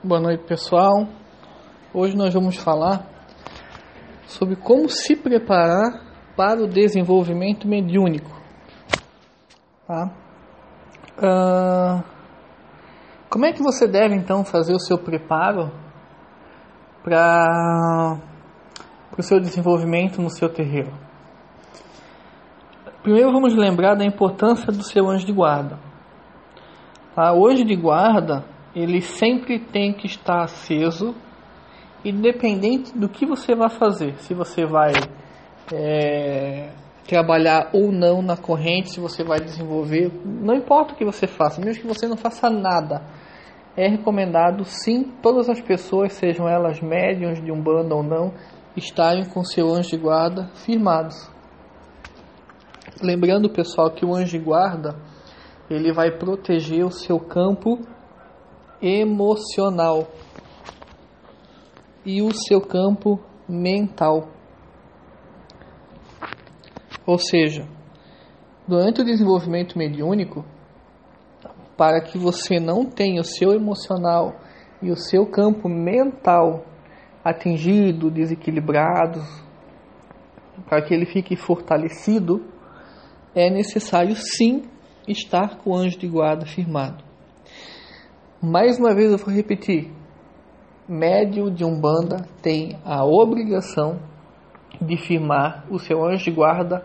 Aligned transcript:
Boa 0.00 0.20
noite, 0.20 0.44
pessoal. 0.44 1.08
Hoje 1.92 2.16
nós 2.16 2.32
vamos 2.32 2.56
falar 2.56 3.04
sobre 4.28 4.54
como 4.54 4.88
se 4.88 5.16
preparar 5.16 6.04
para 6.36 6.62
o 6.62 6.68
desenvolvimento 6.68 7.66
mediúnico. 7.66 8.30
Tá? 9.88 10.12
Uh, 11.18 12.04
como 13.28 13.44
é 13.44 13.52
que 13.52 13.60
você 13.60 13.88
deve 13.88 14.14
então 14.14 14.44
fazer 14.44 14.72
o 14.72 14.78
seu 14.78 14.98
preparo 14.98 15.72
para 17.02 18.20
o 19.18 19.22
seu 19.22 19.40
desenvolvimento 19.40 20.22
no 20.22 20.30
seu 20.30 20.48
terreiro? 20.48 20.92
Primeiro 23.02 23.32
vamos 23.32 23.52
lembrar 23.52 23.96
da 23.96 24.04
importância 24.04 24.70
do 24.70 24.84
seu 24.84 25.10
anjo 25.10 25.26
de 25.26 25.32
guarda. 25.32 25.76
Tá? 27.16 27.32
O 27.32 27.48
anjo 27.48 27.64
de 27.64 27.74
guarda 27.74 28.44
ele 28.74 29.00
sempre 29.00 29.58
tem 29.58 29.92
que 29.92 30.06
estar 30.06 30.42
aceso, 30.42 31.14
independente 32.04 32.96
do 32.96 33.08
que 33.08 33.26
você 33.26 33.54
vai 33.54 33.70
fazer. 33.70 34.14
Se 34.18 34.34
você 34.34 34.64
vai 34.64 34.92
é, 35.72 36.70
trabalhar 37.06 37.70
ou 37.72 37.90
não 37.90 38.22
na 38.22 38.36
corrente, 38.36 38.90
se 38.90 39.00
você 39.00 39.24
vai 39.24 39.40
desenvolver, 39.40 40.12
não 40.24 40.54
importa 40.54 40.92
o 40.92 40.96
que 40.96 41.04
você 41.04 41.26
faça, 41.26 41.60
mesmo 41.60 41.82
que 41.82 41.88
você 41.88 42.06
não 42.06 42.16
faça 42.16 42.50
nada, 42.50 43.02
é 43.76 43.88
recomendado 43.88 44.64
sim 44.64 45.04
todas 45.22 45.48
as 45.48 45.60
pessoas, 45.60 46.12
sejam 46.12 46.48
elas 46.48 46.80
médiums 46.80 47.42
de 47.42 47.50
umbanda 47.50 47.94
ou 47.94 48.02
não, 48.02 48.34
estarem 48.76 49.24
com 49.24 49.42
seu 49.42 49.68
anjo 49.72 49.90
de 49.90 49.96
guarda 49.96 50.50
firmados. 50.54 51.30
Lembrando, 53.00 53.48
pessoal, 53.50 53.90
que 53.90 54.04
o 54.04 54.14
anjo 54.14 54.38
de 54.38 54.44
guarda 54.44 54.96
ele 55.70 55.92
vai 55.92 56.10
proteger 56.10 56.84
o 56.84 56.90
seu 56.90 57.20
campo 57.20 57.78
emocional 58.80 60.08
e 62.04 62.22
o 62.22 62.32
seu 62.32 62.60
campo 62.60 63.20
mental. 63.48 64.28
Ou 67.06 67.18
seja, 67.18 67.66
durante 68.66 69.00
o 69.00 69.04
desenvolvimento 69.04 69.78
mediúnico, 69.78 70.44
para 71.76 72.00
que 72.02 72.18
você 72.18 72.58
não 72.58 72.84
tenha 72.84 73.20
o 73.20 73.24
seu 73.24 73.52
emocional 73.52 74.34
e 74.82 74.90
o 74.90 74.96
seu 74.96 75.26
campo 75.26 75.68
mental 75.68 76.64
atingido, 77.24 78.10
desequilibrado, 78.10 79.20
para 80.68 80.82
que 80.82 80.92
ele 80.92 81.06
fique 81.06 81.36
fortalecido, 81.36 82.44
é 83.34 83.50
necessário 83.50 84.14
sim 84.16 84.64
estar 85.06 85.58
com 85.58 85.70
o 85.70 85.76
anjo 85.76 85.98
de 85.98 86.08
guarda 86.08 86.44
firmado. 86.44 87.07
Mais 88.40 88.78
uma 88.78 88.94
vez 88.94 89.10
eu 89.10 89.18
vou 89.18 89.34
repetir: 89.34 89.90
médio 90.88 91.50
de 91.50 91.64
Umbanda 91.64 92.24
tem 92.40 92.78
a 92.84 93.04
obrigação 93.04 93.98
de 94.80 94.96
firmar 94.96 95.64
o 95.68 95.76
seu 95.76 96.04
anjo 96.04 96.26
de 96.26 96.30
guarda 96.30 96.84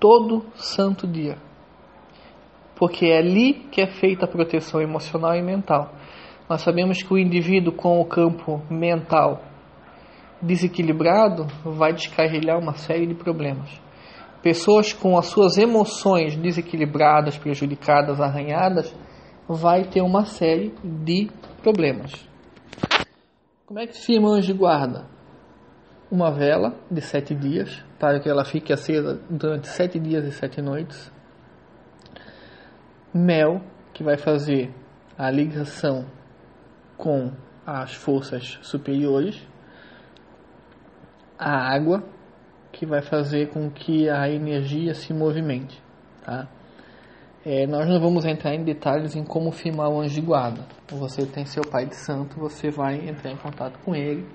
todo 0.00 0.46
santo 0.54 1.06
dia. 1.06 1.36
Porque 2.74 3.04
é 3.04 3.18
ali 3.18 3.52
que 3.70 3.82
é 3.82 3.86
feita 3.86 4.24
a 4.24 4.28
proteção 4.28 4.80
emocional 4.80 5.34
e 5.34 5.42
mental. 5.42 5.92
Nós 6.48 6.62
sabemos 6.62 7.02
que 7.02 7.12
o 7.12 7.18
indivíduo 7.18 7.74
com 7.74 8.00
o 8.00 8.06
campo 8.06 8.62
mental 8.70 9.42
desequilibrado 10.40 11.46
vai 11.66 11.92
descarrilhar 11.92 12.58
uma 12.58 12.72
série 12.74 13.06
de 13.06 13.14
problemas. 13.14 13.78
Pessoas 14.42 14.90
com 14.94 15.18
as 15.18 15.26
suas 15.26 15.58
emoções 15.58 16.34
desequilibradas, 16.34 17.36
prejudicadas, 17.36 18.22
arranhadas, 18.22 18.94
vai 19.48 19.84
ter 19.84 20.02
uma 20.02 20.24
série 20.24 20.74
de 20.82 21.30
problemas. 21.62 22.12
Como 23.64 23.78
é 23.78 23.86
que 23.86 23.96
anjo 24.18 24.46
de 24.46 24.52
guarda? 24.52 25.06
Uma 26.10 26.30
vela 26.30 26.74
de 26.90 27.00
sete 27.00 27.34
dias, 27.34 27.84
para 27.98 28.20
que 28.20 28.28
ela 28.28 28.44
fique 28.44 28.72
acesa 28.72 29.20
durante 29.28 29.66
sete 29.66 29.98
dias 29.98 30.24
e 30.24 30.32
sete 30.32 30.62
noites. 30.62 31.12
Mel, 33.12 33.60
que 33.92 34.04
vai 34.04 34.16
fazer 34.16 34.72
a 35.18 35.30
ligação 35.30 36.06
com 36.96 37.32
as 37.66 37.94
forças 37.94 38.58
superiores. 38.62 39.46
A 41.38 41.74
água, 41.74 42.04
que 42.72 42.86
vai 42.86 43.02
fazer 43.02 43.48
com 43.50 43.70
que 43.70 44.08
a 44.08 44.28
energia 44.28 44.94
se 44.94 45.12
movimente. 45.12 45.82
Tá? 46.24 46.48
É, 47.48 47.64
nós 47.64 47.88
não 47.88 48.00
vamos 48.00 48.24
entrar 48.24 48.56
em 48.56 48.64
detalhes 48.64 49.14
em 49.14 49.22
como 49.22 49.52
firmar 49.52 49.88
o 49.88 50.00
anjo 50.00 50.16
de 50.16 50.20
guarda. 50.20 50.66
Você 50.88 51.24
tem 51.24 51.46
seu 51.46 51.62
pai 51.62 51.86
de 51.86 51.94
santo, 51.94 52.40
você 52.40 52.72
vai 52.72 53.08
entrar 53.08 53.30
em 53.30 53.36
contato 53.36 53.78
com 53.84 53.94
ele 53.94 54.26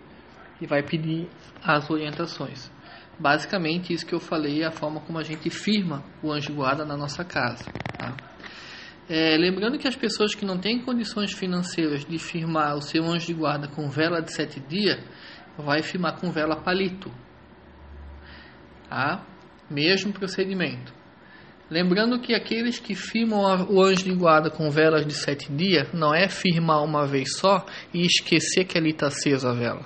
e 0.61 0.66
vai 0.66 0.81
pedir 0.81 1.27
as 1.61 1.89
orientações. 1.89 2.71
Basicamente, 3.19 3.91
isso 3.91 4.05
que 4.05 4.16
eu 4.16 4.19
falei 4.21 4.63
é 4.63 4.67
a 4.67 4.71
forma 4.71 5.01
como 5.01 5.19
a 5.19 5.23
gente 5.23 5.50
firma 5.50 6.05
o 6.23 6.31
anjo 6.31 6.47
de 6.47 6.53
guarda 6.53 6.85
na 6.85 6.95
nossa 6.95 7.25
casa. 7.25 7.66
Tá? 7.97 8.16
É, 9.09 9.35
lembrando 9.35 9.77
que 9.77 9.89
as 9.89 9.95
pessoas 9.97 10.33
que 10.33 10.45
não 10.45 10.57
têm 10.57 10.81
condições 10.81 11.33
financeiras 11.33 12.05
de 12.05 12.17
firmar 12.17 12.77
o 12.77 12.81
seu 12.81 13.03
anjo 13.03 13.27
de 13.27 13.33
guarda 13.33 13.67
com 13.67 13.89
vela 13.89 14.21
de 14.21 14.33
sete 14.33 14.61
dias, 14.61 15.03
vai 15.57 15.83
firmar 15.83 16.17
com 16.17 16.31
vela 16.31 16.63
palito. 16.63 17.11
Tá? 18.88 19.25
Mesmo 19.69 20.13
procedimento. 20.13 21.00
Lembrando 21.71 22.19
que 22.19 22.33
aqueles 22.33 22.79
que 22.79 22.93
firmam 22.93 23.65
o 23.69 23.81
anjo 23.81 24.03
de 24.03 24.13
guarda 24.13 24.51
com 24.51 24.69
velas 24.69 25.07
de 25.07 25.13
sete 25.13 25.49
dias 25.49 25.87
não 25.93 26.13
é 26.13 26.27
firmar 26.27 26.83
uma 26.83 27.07
vez 27.07 27.37
só 27.37 27.65
e 27.93 28.05
esquecer 28.05 28.65
que 28.65 28.77
ali 28.77 28.89
está 28.89 29.07
acesa 29.07 29.51
a 29.51 29.53
vela. 29.53 29.85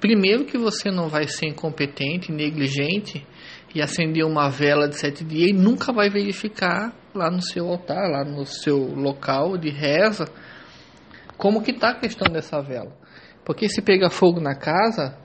Primeiro 0.00 0.44
que 0.44 0.58
você 0.58 0.90
não 0.90 1.08
vai 1.08 1.28
ser 1.28 1.46
incompetente, 1.46 2.32
negligente 2.32 3.24
e 3.72 3.80
acender 3.80 4.26
uma 4.26 4.50
vela 4.50 4.88
de 4.88 4.96
sete 4.96 5.22
dias 5.22 5.50
e 5.50 5.52
nunca 5.52 5.92
vai 5.92 6.10
verificar 6.10 6.92
lá 7.14 7.30
no 7.30 7.40
seu 7.40 7.68
altar, 7.68 8.10
lá 8.10 8.24
no 8.24 8.44
seu 8.44 8.78
local 8.78 9.56
de 9.56 9.70
reza, 9.70 10.24
como 11.38 11.62
que 11.62 11.70
está 11.70 11.90
a 11.90 12.00
questão 12.00 12.32
dessa 12.32 12.60
vela. 12.60 12.90
Porque 13.44 13.68
se 13.68 13.80
pegar 13.80 14.10
fogo 14.10 14.40
na 14.40 14.56
casa, 14.56 15.16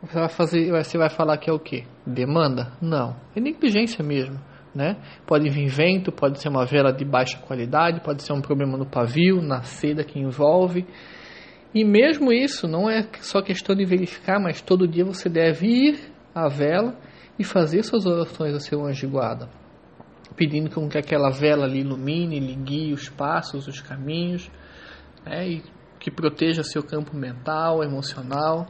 você 0.00 0.18
vai, 0.18 0.28
fazer, 0.30 0.70
você 0.70 0.96
vai 0.96 1.10
falar 1.10 1.36
que 1.36 1.50
é 1.50 1.52
o 1.52 1.60
quê? 1.60 1.84
Demanda? 2.06 2.72
Não, 2.80 3.14
é 3.36 3.40
negligência 3.40 4.02
mesmo. 4.02 4.40
Né? 4.74 4.96
Pode 5.24 5.48
vir 5.50 5.68
vento, 5.68 6.10
pode 6.10 6.40
ser 6.40 6.48
uma 6.48 6.66
vela 6.66 6.92
de 6.92 7.04
baixa 7.04 7.38
qualidade, 7.38 8.00
pode 8.00 8.24
ser 8.24 8.32
um 8.32 8.40
problema 8.40 8.76
no 8.76 8.84
pavio, 8.84 9.40
na 9.40 9.62
seda 9.62 10.02
que 10.02 10.18
envolve. 10.18 10.84
E 11.72 11.84
mesmo 11.84 12.32
isso 12.32 12.66
não 12.66 12.90
é 12.90 13.06
só 13.20 13.40
questão 13.40 13.74
de 13.74 13.84
verificar, 13.84 14.40
mas 14.40 14.60
todo 14.60 14.88
dia 14.88 15.04
você 15.04 15.28
deve 15.28 15.66
ir 15.66 15.98
à 16.34 16.48
vela 16.48 16.96
e 17.38 17.44
fazer 17.44 17.82
suas 17.84 18.04
orações 18.04 18.54
ao 18.54 18.60
seu 18.60 18.84
anjo 18.84 19.08
guarda, 19.08 19.48
pedindo 20.36 20.70
com 20.70 20.88
que 20.88 20.98
aquela 20.98 21.30
vela 21.30 21.66
lhe 21.66 21.80
ilumine, 21.80 22.40
lhe 22.40 22.54
guie 22.54 22.92
os 22.92 23.08
passos, 23.08 23.68
os 23.68 23.80
caminhos, 23.80 24.50
né? 25.24 25.48
e 25.48 25.62
que 26.00 26.10
proteja 26.10 26.62
seu 26.62 26.82
campo 26.82 27.16
mental, 27.16 27.82
emocional. 27.82 28.66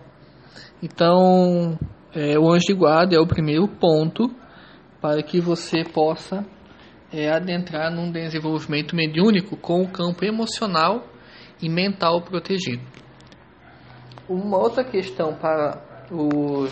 Então, 0.82 1.78
é, 2.14 2.38
o 2.38 2.50
anjo 2.50 2.76
guarda 2.76 3.16
é 3.16 3.18
o 3.18 3.26
primeiro 3.26 3.66
ponto 3.66 4.30
para 5.04 5.22
que 5.22 5.38
você 5.38 5.84
possa 5.84 6.46
é, 7.12 7.30
adentrar 7.30 7.94
num 7.94 8.10
desenvolvimento 8.10 8.96
mediúnico 8.96 9.54
com 9.54 9.82
o 9.82 9.86
campo 9.86 10.24
emocional 10.24 11.04
e 11.60 11.68
mental 11.68 12.22
protegido. 12.22 12.82
Uma 14.26 14.56
outra 14.56 14.82
questão 14.82 15.34
para 15.34 16.06
os. 16.10 16.70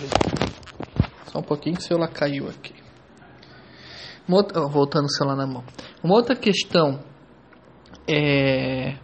Só 1.27 1.41
um 1.41 1.43
pouquinho 1.43 1.77
que 1.77 1.83
o 1.83 1.85
celular 1.85 2.09
caiu 2.09 2.49
aqui. 2.49 2.73
Outra... 4.27 4.67
Voltando 4.67 5.05
o 5.05 5.11
celular 5.11 5.37
na 5.37 5.47
mão. 5.47 5.63
Uma 6.03 6.15
outra 6.15 6.35
questão 6.35 7.05
é... 8.09 8.97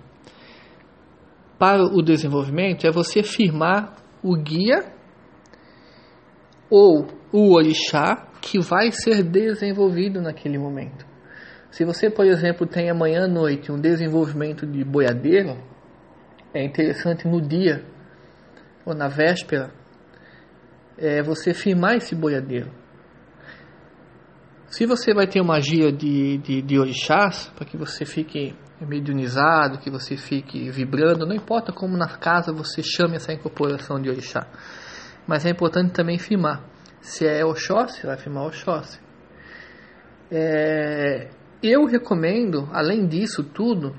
para 1.59 1.83
o 1.83 2.01
desenvolvimento 2.01 2.87
é 2.87 2.91
você 2.91 3.23
firmar 3.23 3.95
o 4.23 4.35
guia 4.35 4.91
ou 6.71 7.07
o 7.31 7.55
orixá 7.55 8.28
que 8.41 8.59
vai 8.59 8.91
ser 8.93 9.23
desenvolvido 9.23 10.21
naquele 10.21 10.59
momento. 10.59 11.07
Se 11.71 11.85
você, 11.85 12.09
por 12.11 12.25
exemplo, 12.25 12.67
tem 12.67 12.91
amanhã 12.91 13.25
à 13.25 13.29
noite 13.29 13.71
um 13.71 13.81
desenvolvimento 13.81 14.67
de 14.67 14.85
boiadeiro, 14.85 15.57
é 16.55 16.65
interessante 16.65 17.29
no 17.29 17.41
dia 17.41 17.85
ou 18.87 18.95
na 18.95 19.09
véspera 19.09 19.71
é, 20.97 21.23
você 21.23 21.53
firmar 21.53 21.97
esse 21.97 22.15
boiadeiro. 22.15 22.71
Se 24.67 24.87
você 24.87 25.15
vai 25.15 25.27
ter 25.27 25.41
uma 25.41 25.61
gira 25.61 25.93
de, 25.93 26.39
de, 26.39 26.63
de 26.63 26.79
orixás, 26.79 27.51
para 27.57 27.65
que 27.65 27.77
você 27.77 28.05
fique 28.05 28.55
mediunizado, 28.81 29.79
que 29.79 29.91
você 29.91 30.17
fique 30.17 30.71
vibrando, 30.71 31.27
não 31.27 31.35
importa 31.35 31.73
como 31.73 31.97
na 31.97 32.19
casa 32.19 32.53
você 32.53 32.83
chame 32.83 33.17
essa 33.17 33.33
incorporação 33.33 34.01
de 34.01 34.09
orixá, 34.09 34.47
mas 35.27 35.45
é 35.47 35.51
importante 35.51 35.93
também 35.93 36.19
firmar. 36.19 36.63
Se 37.09 37.27
é 37.27 37.43
Oxóssi, 37.43 38.05
vai 38.07 38.19
filmar 38.19 38.45
Oxóssi. 38.45 39.01
É, 40.31 41.29
eu 41.63 41.87
recomendo, 41.87 42.69
além 42.71 43.07
disso 43.07 43.43
tudo, 43.43 43.99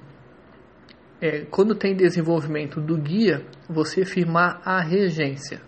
é, 1.19 1.41
quando 1.49 1.73
tem 1.73 1.95
desenvolvimento 1.95 2.79
do 2.79 2.95
guia, 2.95 3.43
você 3.67 4.05
firmar 4.05 4.61
a 4.63 4.79
regência. 4.79 5.59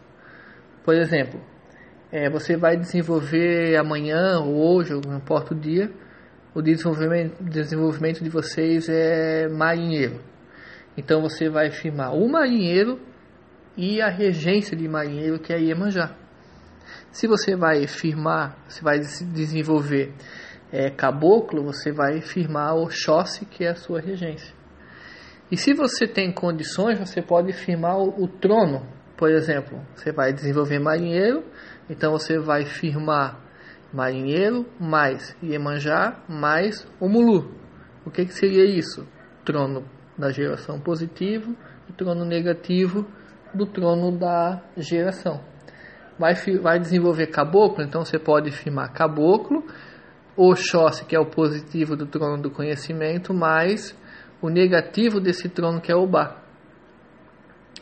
Por 0.83 0.93
exemplo, 0.93 1.41
é, 2.11 2.29
você 2.29 2.55
vai 2.55 2.77
desenvolver 2.77 3.75
amanhã 3.75 4.39
ou 4.41 4.75
hoje, 4.75 4.93
não 4.93 5.17
importa 5.17 5.55
o 5.55 5.59
dia, 5.59 5.91
o 6.53 6.61
desenvolvimento, 6.61 7.43
desenvolvimento 7.43 8.23
de 8.23 8.29
vocês 8.29 8.87
é 8.87 9.47
marinheiro. 9.49 10.21
Então 10.95 11.19
você 11.19 11.49
vai 11.49 11.71
firmar 11.71 12.13
o 12.13 12.29
marinheiro 12.29 12.99
e 13.75 13.99
a 13.99 14.09
regência 14.09 14.77
de 14.77 14.87
marinheiro, 14.87 15.39
que 15.39 15.51
é 15.51 15.59
Iemanjá. 15.59 16.20
Se 17.11 17.27
você 17.27 17.55
vai 17.55 17.87
firmar, 17.87 18.57
você 18.67 18.81
vai 18.81 18.99
desenvolver 18.99 20.13
é, 20.71 20.89
caboclo, 20.89 21.63
você 21.63 21.91
vai 21.91 22.21
firmar 22.21 22.75
Oxóssi, 22.75 23.45
que 23.45 23.65
é 23.65 23.71
a 23.71 23.75
sua 23.75 23.99
regência. 23.99 24.55
E 25.51 25.57
se 25.57 25.73
você 25.73 26.07
tem 26.07 26.31
condições, 26.31 26.97
você 26.97 27.21
pode 27.21 27.51
firmar 27.51 27.97
o, 27.97 28.23
o 28.23 28.27
trono. 28.27 28.87
Por 29.17 29.29
exemplo, 29.29 29.79
você 29.93 30.13
vai 30.13 30.31
desenvolver 30.31 30.79
marinheiro, 30.79 31.43
então 31.89 32.13
você 32.13 32.39
vai 32.39 32.65
firmar 32.65 33.39
marinheiro 33.93 34.65
mais 34.79 35.35
Iemanjá 35.43 36.23
mais 36.29 36.87
Omulu. 36.99 37.53
O 38.05 38.09
que, 38.09 38.25
que 38.25 38.33
seria 38.33 38.63
isso? 38.63 39.05
Trono 39.43 39.85
da 40.17 40.31
geração 40.31 40.79
positivo 40.79 41.55
e 41.89 41.93
trono 41.93 42.23
negativo 42.23 43.05
do 43.53 43.65
trono 43.65 44.17
da 44.17 44.63
geração. 44.77 45.50
Vai, 46.21 46.35
vai 46.61 46.79
desenvolver 46.79 47.25
caboclo, 47.31 47.83
então 47.83 48.05
você 48.05 48.19
pode 48.19 48.51
firmar 48.51 48.93
caboclo, 48.93 49.65
Oxóssi, 50.37 51.03
que 51.03 51.15
é 51.15 51.19
o 51.19 51.25
positivo 51.25 51.95
do 51.95 52.05
trono 52.05 52.39
do 52.39 52.51
conhecimento, 52.51 53.33
mais 53.33 53.97
o 54.39 54.47
negativo 54.47 55.19
desse 55.19 55.49
trono, 55.49 55.81
que 55.81 55.91
é 55.91 55.95
o 55.95 56.05
Ba. 56.05 56.37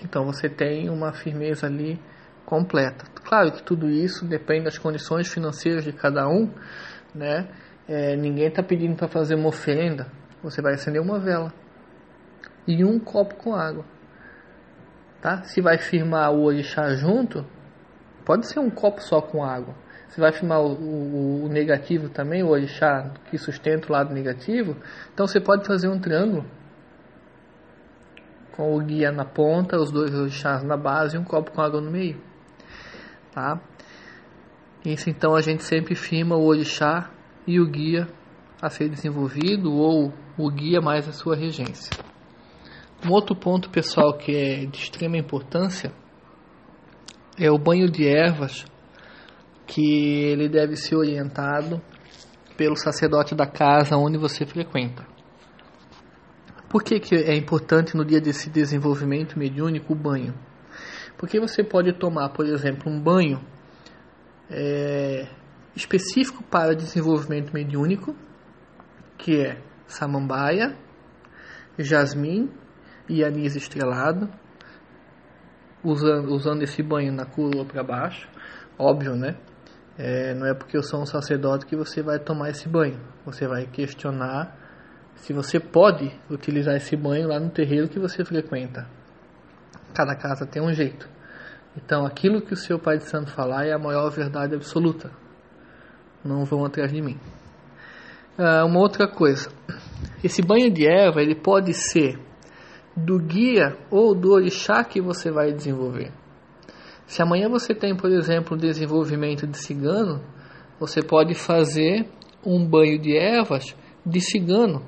Então 0.02 0.24
você 0.24 0.48
tem 0.48 0.90
uma 0.90 1.12
firmeza 1.12 1.68
ali 1.68 2.00
completa. 2.46 3.04
Claro 3.26 3.52
que 3.52 3.62
tudo 3.62 3.90
isso 3.90 4.26
depende 4.26 4.64
das 4.64 4.78
condições 4.78 5.28
financeiras 5.28 5.84
de 5.84 5.92
cada 5.92 6.26
um, 6.30 6.50
né? 7.14 7.46
É, 7.90 8.16
ninguém 8.16 8.48
está 8.48 8.64
pedindo 8.64 8.96
para 8.96 9.10
fazer 9.10 9.36
uma 9.36 9.50
oferenda. 9.50 10.08
Você 10.42 10.62
vai 10.62 10.76
acender 10.76 11.02
uma 11.02 11.20
vela 11.20 11.52
e 12.66 12.86
um 12.86 13.02
copo 13.02 13.36
com 13.36 13.54
água, 13.54 13.84
tá? 15.22 15.44
Se 15.44 15.60
vai 15.60 15.78
firmar 15.78 16.32
o 16.32 16.46
orixá 16.46 16.96
junto, 16.96 17.46
pode 18.30 18.46
ser 18.46 18.60
um 18.60 18.70
copo 18.70 19.02
só 19.02 19.20
com 19.20 19.44
água. 19.44 19.74
Se 20.10 20.22
vai 20.22 20.32
firmar 20.32 20.62
o, 20.62 20.74
o, 20.74 21.46
o 21.46 21.50
negativo 21.50 22.10
também, 22.10 22.44
o 22.44 22.50
orixá 22.50 23.12
que 23.28 23.40
sustenta 23.40 23.88
o 23.88 23.92
lado 23.92 24.14
negativo, 24.14 24.76
então 25.12 25.26
você 25.26 25.40
pode 25.40 25.66
fazer 25.66 25.88
um 25.88 26.00
triângulo 26.00 26.46
com 28.52 28.76
o 28.76 28.80
guia 28.82 29.12
na 29.12 29.26
ponta, 29.26 29.78
os 29.78 29.92
dois 29.92 30.14
orixás 30.14 30.64
na 30.64 30.78
base 30.78 31.16
e 31.18 31.20
um 31.20 31.24
copo 31.24 31.50
com 31.50 31.60
água 31.60 31.82
no 31.82 31.90
meio 31.90 32.22
tá? 33.32 33.60
Isso 34.86 35.10
então 35.10 35.36
a 35.36 35.42
gente 35.42 35.64
sempre 35.64 35.96
firma 35.96 36.36
o 36.36 36.46
orixá 36.46 37.10
e 37.48 37.60
o 37.60 37.66
guia 37.66 38.08
a 38.62 38.70
ser 38.70 38.90
desenvolvido 38.90 39.74
ou 39.74 40.14
o 40.38 40.52
guia 40.52 40.80
mais 40.80 41.10
a 41.10 41.14
sua 41.14 41.36
regência. 41.36 41.92
Um 43.04 43.12
outro 43.12 43.36
ponto, 43.36 43.72
pessoal, 43.72 44.16
que 44.16 44.36
é 44.36 44.66
de 44.68 44.78
extrema 44.78 45.18
importância 45.18 45.92
é 47.40 47.50
o 47.50 47.58
banho 47.58 47.90
de 47.90 48.08
ervas, 48.08 48.66
que 49.66 50.26
ele 50.26 50.50
deve 50.50 50.76
ser 50.76 50.96
orientado 50.96 51.82
pelo 52.58 52.76
sacerdote 52.76 53.34
da 53.34 53.48
casa 53.48 53.96
onde 53.96 54.18
você 54.18 54.46
frequenta. 54.46 55.06
Por 56.70 56.84
que, 56.84 57.00
que 57.00 57.16
é 57.16 57.36
importante 57.36 57.96
no 57.96 58.04
dia 58.04 58.20
desse 58.20 58.50
desenvolvimento 58.50 59.40
mediúnico 59.40 59.94
o 59.94 59.96
banho? 59.96 60.34
Porque 61.18 61.40
você 61.40 61.64
pode 61.64 61.94
tomar, 61.94 62.30
por 62.30 62.46
exemplo, 62.46 62.92
um 62.92 63.02
banho 63.02 63.40
é, 64.50 65.28
específico 65.76 66.44
para 66.44 66.76
desenvolvimento 66.76 67.54
mediúnico, 67.54 68.16
que 69.18 69.42
é 69.42 69.62
samambaia, 69.88 70.78
jasmim 71.78 72.52
e 73.08 73.24
anis 73.24 73.56
estrelado, 73.56 74.30
usando, 75.84 76.32
usando 76.32 76.64
esse 76.64 76.82
banho 76.84 77.12
na 77.14 77.26
coroa 77.26 77.66
para 77.66 77.84
baixo, 77.84 78.28
óbvio, 78.78 79.16
né? 79.16 79.36
É, 79.98 80.34
não 80.34 80.48
é 80.48 80.54
porque 80.54 80.78
eu 80.78 80.84
sou 80.84 81.02
um 81.02 81.06
sacerdote 81.06 81.66
que 81.66 81.76
você 81.76 82.02
vai 82.02 82.20
tomar 82.20 82.50
esse 82.50 82.70
banho. 82.70 83.00
Você 83.26 83.48
vai 83.48 83.66
questionar 83.66 84.58
se 85.16 85.34
você 85.34 85.60
pode 85.60 86.10
utilizar 86.30 86.76
esse 86.76 86.96
banho 86.96 87.28
lá 87.28 87.40
no 87.40 87.50
terreiro 87.50 87.90
que 87.90 88.00
você 88.00 88.24
frequenta. 88.24 88.88
Cada 89.94 90.16
casa 90.16 90.46
tem 90.46 90.62
um 90.62 90.72
jeito. 90.72 91.10
Então, 91.76 92.06
aquilo 92.06 92.42
que 92.42 92.54
o 92.54 92.58
seu 92.58 92.80
Pai 92.80 92.98
de 92.98 93.04
Santo 93.04 93.32
falar 93.32 93.66
é 93.66 93.74
a 93.74 93.78
maior 93.78 94.10
verdade 94.10 94.56
absoluta. 94.56 95.12
Não 96.24 96.46
vão 96.46 96.64
atrás 96.66 96.92
de 96.92 97.02
mim. 97.02 97.20
Uh, 98.38 98.66
uma 98.66 98.80
outra 98.80 99.08
coisa. 99.08 99.50
Esse 100.24 100.42
banho 100.42 100.72
de 100.72 100.88
erva, 100.88 101.22
ele 101.22 101.36
pode 101.36 101.74
ser 101.74 102.18
do 103.06 103.20
guia 103.20 103.78
ou 103.90 104.14
do 104.16 104.32
orixá 104.32 104.84
que 104.84 105.02
você 105.02 105.32
vai 105.32 105.52
desenvolver. 105.52 106.12
Se 107.06 107.22
amanhã 107.22 107.50
você 107.50 107.74
tem, 107.74 107.96
por 107.96 108.12
exemplo, 108.12 108.56
desenvolvimento 108.56 109.48
de 109.48 109.58
cigano, 109.58 110.22
você 110.80 111.02
pode 111.02 111.34
fazer 111.34 112.08
um 112.46 112.66
banho 112.66 113.00
de 113.00 113.18
ervas 113.18 113.76
de 114.06 114.22
cigano 114.22 114.86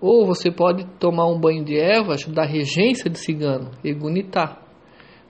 ou 0.00 0.26
você 0.26 0.50
pode 0.50 0.84
tomar 0.98 1.28
um 1.28 1.38
banho 1.38 1.64
de 1.64 1.78
ervas 1.78 2.26
da 2.26 2.44
regência 2.44 3.08
de 3.08 3.18
cigano, 3.18 3.70
Egunitá. 3.84 4.60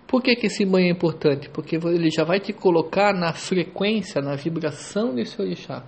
Por 0.08 0.22
que, 0.22 0.34
que 0.34 0.46
esse 0.46 0.64
banho 0.64 0.86
é 0.86 0.90
importante? 0.90 1.50
Porque 1.50 1.76
ele 1.76 2.10
já 2.10 2.24
vai 2.24 2.40
te 2.40 2.54
colocar 2.54 3.12
na 3.14 3.34
frequência, 3.34 4.22
na 4.22 4.34
vibração 4.34 5.14
desse 5.14 5.40
orixá. 5.40 5.84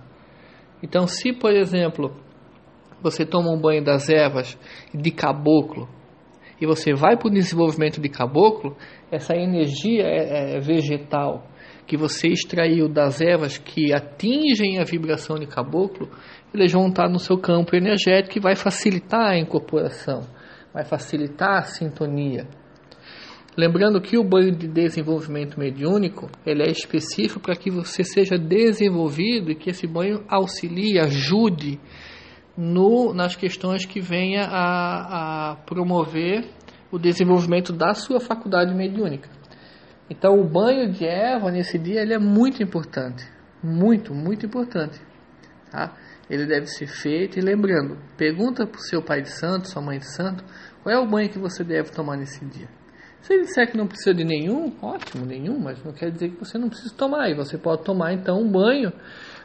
Então, 0.83 1.07
se 1.07 1.33
por 1.33 1.51
exemplo 1.51 2.15
você 3.01 3.25
toma 3.25 3.51
um 3.51 3.59
banho 3.59 3.83
das 3.83 4.09
ervas 4.09 4.57
de 4.93 5.11
caboclo 5.11 5.87
e 6.59 6.65
você 6.65 6.93
vai 6.93 7.17
para 7.17 7.27
o 7.27 7.33
desenvolvimento 7.33 7.99
de 7.99 8.09
caboclo, 8.09 8.75
essa 9.11 9.35
energia 9.35 10.03
é, 10.03 10.55
é 10.55 10.59
vegetal 10.59 11.47
que 11.85 11.97
você 11.97 12.29
extraiu 12.29 12.89
das 12.89 13.21
ervas 13.21 13.57
que 13.57 13.93
atingem 13.93 14.79
a 14.79 14.83
vibração 14.83 15.37
de 15.37 15.45
caboclo, 15.45 16.09
eles 16.53 16.71
vão 16.71 16.87
estar 16.87 17.07
no 17.07 17.19
seu 17.19 17.37
campo 17.37 17.75
energético 17.75 18.37
e 18.37 18.41
vai 18.41 18.55
facilitar 18.55 19.31
a 19.31 19.37
incorporação, 19.37 20.21
vai 20.73 20.83
facilitar 20.83 21.59
a 21.59 21.63
sintonia. 21.63 22.47
Lembrando 23.57 24.01
que 24.01 24.17
o 24.17 24.23
banho 24.23 24.51
de 24.51 24.67
desenvolvimento 24.67 25.57
mediúnico 25.57 26.29
ele 26.45 26.63
é 26.63 26.69
específico 26.69 27.39
para 27.39 27.55
que 27.55 27.69
você 27.69 28.03
seja 28.03 28.37
desenvolvido 28.37 29.51
e 29.51 29.55
que 29.55 29.69
esse 29.69 29.87
banho 29.87 30.25
auxilie, 30.27 30.99
ajude 30.99 31.79
no, 32.57 33.13
nas 33.13 33.35
questões 33.35 33.85
que 33.85 33.99
venha 33.99 34.45
a, 34.45 35.51
a 35.51 35.55
promover 35.57 36.45
o 36.91 36.97
desenvolvimento 36.97 37.73
da 37.73 37.93
sua 37.93 38.19
faculdade 38.19 38.73
mediúnica. 38.73 39.29
Então 40.09 40.39
o 40.39 40.47
banho 40.47 40.91
de 40.91 41.05
erva 41.05 41.51
nesse 41.51 41.77
dia 41.77 42.01
ele 42.01 42.13
é 42.13 42.19
muito 42.19 42.61
importante, 42.61 43.25
muito, 43.63 44.13
muito 44.13 44.45
importante. 44.45 44.99
Tá? 45.71 45.93
Ele 46.29 46.45
deve 46.45 46.67
ser 46.67 46.87
feito 46.87 47.37
e 47.37 47.41
lembrando, 47.41 47.97
pergunta 48.17 48.65
para 48.65 48.77
o 48.77 48.81
seu 48.81 49.01
pai 49.01 49.21
de 49.21 49.29
santo, 49.29 49.69
sua 49.69 49.81
mãe 49.81 49.99
de 49.99 50.09
santo, 50.11 50.43
qual 50.81 50.95
é 50.95 50.99
o 50.99 51.07
banho 51.07 51.29
que 51.29 51.39
você 51.39 51.63
deve 51.63 51.91
tomar 51.91 52.17
nesse 52.17 52.43
dia. 52.45 52.67
Se 53.21 53.33
ele 53.33 53.43
disser 53.43 53.71
que 53.71 53.75
não 53.75 53.87
precisa 53.87 54.13
de 54.13 54.23
nenhum, 54.23 54.71
ótimo, 54.83 55.25
nenhum, 55.25 55.59
mas 55.59 55.83
não 55.83 55.91
quer 55.91 56.11
dizer 56.11 56.29
que 56.29 56.39
você 56.39 56.59
não 56.59 56.69
precisa 56.69 56.93
tomar. 56.95 57.27
E 57.27 57.33
você 57.33 57.57
pode 57.57 57.83
tomar 57.83 58.13
então 58.13 58.39
um 58.39 58.51
banho 58.51 58.93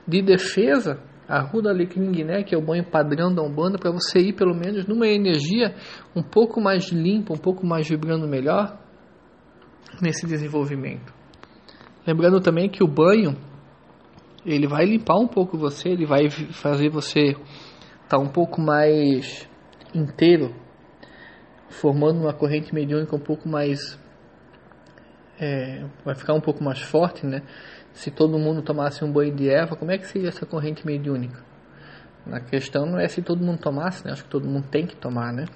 de 0.07 0.21
defesa, 0.21 1.03
a 1.31 1.41
Ruda 1.41 1.71
Alecrim 1.71 2.11
que 2.45 2.55
é 2.55 2.59
o 2.59 2.61
banho 2.61 2.85
padrão 2.85 3.33
da 3.33 3.41
Umbanda, 3.41 3.79
para 3.79 3.93
você 3.93 4.19
ir 4.19 4.33
pelo 4.33 4.53
menos 4.53 4.85
numa 4.87 5.07
energia 5.07 5.77
um 6.15 6.23
pouco 6.23 6.61
mais 6.61 6.91
limpa, 6.91 7.33
um 7.33 7.39
pouco 7.39 7.65
mais 7.65 7.89
vibrando 7.89 8.27
melhor, 8.27 8.77
nesse 10.03 10.27
desenvolvimento. 10.27 11.15
Lembrando 12.05 12.41
também 12.41 12.69
que 12.69 12.83
o 12.83 12.89
banho 12.89 13.37
ele 14.45 14.67
vai 14.67 14.85
limpar 14.85 15.19
um 15.19 15.29
pouco 15.29 15.57
você, 15.57 15.91
ele 15.91 16.05
vai 16.05 16.29
fazer 16.31 16.89
você 16.89 17.31
estar 17.31 17.39
tá 18.09 18.19
um 18.19 18.29
pouco 18.29 18.61
mais 18.61 19.49
inteiro, 19.95 20.53
formando 21.69 22.23
uma 22.23 22.33
corrente 22.33 22.75
mediúnica 22.75 23.15
um 23.15 23.21
pouco 23.21 23.49
mais 23.49 23.97
é, 25.41 25.85
vai 26.05 26.15
ficar 26.15 26.35
um 26.35 26.41
pouco 26.41 26.63
mais 26.63 26.81
forte, 26.81 27.25
né? 27.25 27.43
Se 27.93 28.11
todo 28.11 28.39
mundo 28.39 28.63
tomasse 28.63 29.05
um 29.05 29.13
banho 29.13 29.35
de 29.35 29.49
erva, 29.49 29.77
como 29.77 29.91
é 29.91 29.99
que 29.99 30.07
seria 30.07 30.29
essa 30.29 30.47
corrente 30.47 30.87
mediúnica? 30.87 31.45
A 32.31 32.41
questão 32.41 32.87
não 32.87 32.99
é 32.99 33.09
se 33.09 33.23
todo 33.23 33.45
mundo 33.45 33.59
tomasse, 33.61 34.05
né? 34.05 34.13
Acho 34.13 34.25
que 34.25 34.31
todo 34.31 34.49
mundo 34.49 34.69
tem 34.71 34.87
que 34.87 34.97
tomar, 34.97 35.33
né? 35.33 35.47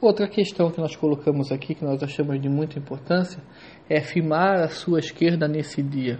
Outra 0.00 0.28
questão 0.28 0.70
que 0.70 0.80
nós 0.80 0.94
colocamos 0.94 1.50
aqui, 1.50 1.74
que 1.74 1.84
nós 1.84 2.02
achamos 2.02 2.40
de 2.40 2.48
muita 2.48 2.78
importância, 2.78 3.42
é 3.88 4.00
firmar 4.00 4.60
a 4.60 4.68
sua 4.68 4.98
esquerda 4.98 5.48
nesse 5.48 5.82
dia. 5.82 6.18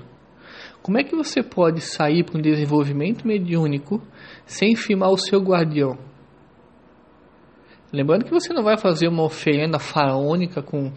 Como 0.82 0.98
é 0.98 1.04
que 1.04 1.16
você 1.16 1.42
pode 1.42 1.80
sair 1.80 2.24
para 2.24 2.38
um 2.38 2.42
desenvolvimento 2.42 3.26
mediúnico 3.26 4.00
sem 4.44 4.74
firmar 4.74 5.10
o 5.10 5.18
seu 5.18 5.40
guardião? 5.40 5.98
Lembrando 7.92 8.24
que 8.24 8.30
você 8.30 8.52
não 8.52 8.62
vai 8.62 8.76
fazer 8.76 9.08
uma 9.08 9.24
oferenda 9.24 9.78
faraônica 9.78 10.62
com 10.62 10.92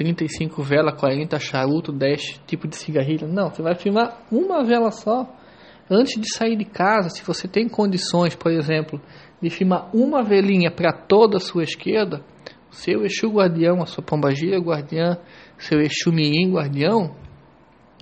35 0.00 0.62
velas, 0.62 0.98
40 0.98 1.38
charuto, 1.38 1.92
10 1.92 2.40
tipos 2.46 2.70
de 2.70 2.76
cigarrilho. 2.76 3.28
Não, 3.28 3.50
você 3.50 3.60
vai 3.60 3.74
firmar 3.74 4.16
uma 4.32 4.64
vela 4.64 4.90
só. 4.90 5.28
Antes 5.90 6.18
de 6.18 6.32
sair 6.32 6.56
de 6.56 6.64
casa, 6.64 7.10
se 7.10 7.22
você 7.22 7.46
tem 7.46 7.68
condições, 7.68 8.34
por 8.34 8.50
exemplo, 8.50 8.98
de 9.42 9.50
firmar 9.50 9.94
uma 9.94 10.22
velinha 10.22 10.70
para 10.70 10.90
toda 10.90 11.36
a 11.36 11.40
sua 11.40 11.64
esquerda, 11.64 12.24
seu 12.70 13.04
Exu 13.04 13.28
guardião, 13.28 13.82
a 13.82 13.86
sua 13.86 14.02
pombagira 14.02 14.58
guardiã, 14.58 15.18
seu 15.58 15.78
Exu 15.82 16.10
mirim 16.10 16.50
guardião, 16.50 17.14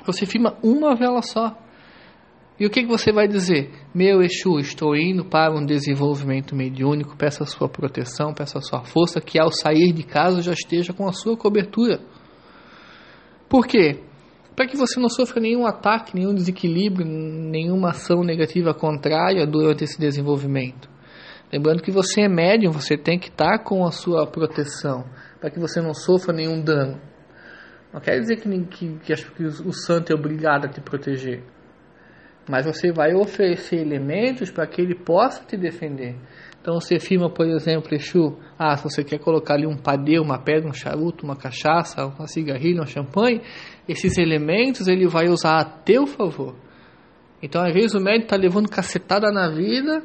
você 0.06 0.24
firma 0.24 0.56
uma 0.62 0.94
vela 0.94 1.20
só. 1.20 1.58
E 2.58 2.66
o 2.66 2.70
que, 2.70 2.82
que 2.82 2.88
você 2.88 3.12
vai 3.12 3.28
dizer? 3.28 3.70
Meu 3.94 4.20
Exu, 4.20 4.58
estou 4.58 4.96
indo 4.96 5.24
para 5.24 5.54
um 5.54 5.64
desenvolvimento 5.64 6.56
mediúnico, 6.56 7.16
peço 7.16 7.44
a 7.44 7.46
sua 7.46 7.68
proteção, 7.68 8.34
peço 8.34 8.58
a 8.58 8.60
sua 8.60 8.82
força, 8.82 9.20
que 9.20 9.38
ao 9.38 9.52
sair 9.52 9.92
de 9.92 10.02
casa 10.02 10.42
já 10.42 10.52
esteja 10.52 10.92
com 10.92 11.06
a 11.06 11.12
sua 11.12 11.36
cobertura. 11.36 12.00
Por 13.48 13.64
quê? 13.64 14.00
Para 14.56 14.66
que 14.66 14.76
você 14.76 14.98
não 14.98 15.08
sofra 15.08 15.40
nenhum 15.40 15.66
ataque, 15.66 16.16
nenhum 16.16 16.34
desequilíbrio, 16.34 17.06
nenhuma 17.06 17.90
ação 17.90 18.24
negativa 18.24 18.74
contrária 18.74 19.46
durante 19.46 19.84
esse 19.84 19.98
desenvolvimimento. 20.00 20.90
Lembrando 21.52 21.80
que 21.80 21.92
você 21.92 22.22
é 22.22 22.28
médium, 22.28 22.72
você 22.72 22.96
tem 22.96 23.20
que 23.20 23.28
estar 23.28 23.60
com 23.60 23.86
a 23.86 23.92
sua 23.92 24.26
proteção, 24.26 25.04
para 25.40 25.48
que 25.48 25.60
você 25.60 25.80
não 25.80 25.94
sofra 25.94 26.34
nenhum 26.34 26.60
dano. 26.60 27.00
Não 27.92 28.00
quer 28.00 28.18
dizer 28.18 28.36
que, 28.36 28.48
que, 28.66 29.14
que 29.14 29.44
o 29.44 29.72
santo 29.72 30.12
é 30.12 30.14
obrigado 30.16 30.66
a 30.66 30.68
te 30.68 30.80
proteger. 30.80 31.44
Mas 32.48 32.64
você 32.64 32.90
vai 32.90 33.14
oferecer 33.14 33.76
elementos 33.76 34.50
para 34.50 34.66
que 34.66 34.80
ele 34.80 34.94
possa 34.94 35.44
te 35.44 35.56
defender. 35.56 36.16
Então 36.60 36.80
você 36.80 36.98
firma, 36.98 37.30
por 37.30 37.46
exemplo, 37.46 37.94
Exu, 37.94 38.36
ah, 38.58 38.76
se 38.76 38.84
você 38.84 39.04
quer 39.04 39.18
colocar 39.18 39.54
ali 39.54 39.66
um 39.66 39.76
padê, 39.76 40.18
uma 40.18 40.38
pedra, 40.38 40.68
um 40.68 40.72
charuto, 40.72 41.24
uma 41.24 41.36
cachaça, 41.36 42.06
uma 42.06 42.26
cigarrilha, 42.26 42.82
um 42.82 42.86
champanhe, 42.86 43.42
esses 43.88 44.18
elementos 44.18 44.88
ele 44.88 45.06
vai 45.06 45.28
usar 45.28 45.60
a 45.60 45.64
teu 45.64 46.06
favor. 46.06 46.56
Então 47.42 47.64
às 47.64 47.72
vezes 47.72 47.94
o 47.94 48.00
médico 48.00 48.24
está 48.24 48.36
levando 48.36 48.68
cacetada 48.68 49.30
na 49.30 49.48
vida, 49.48 50.02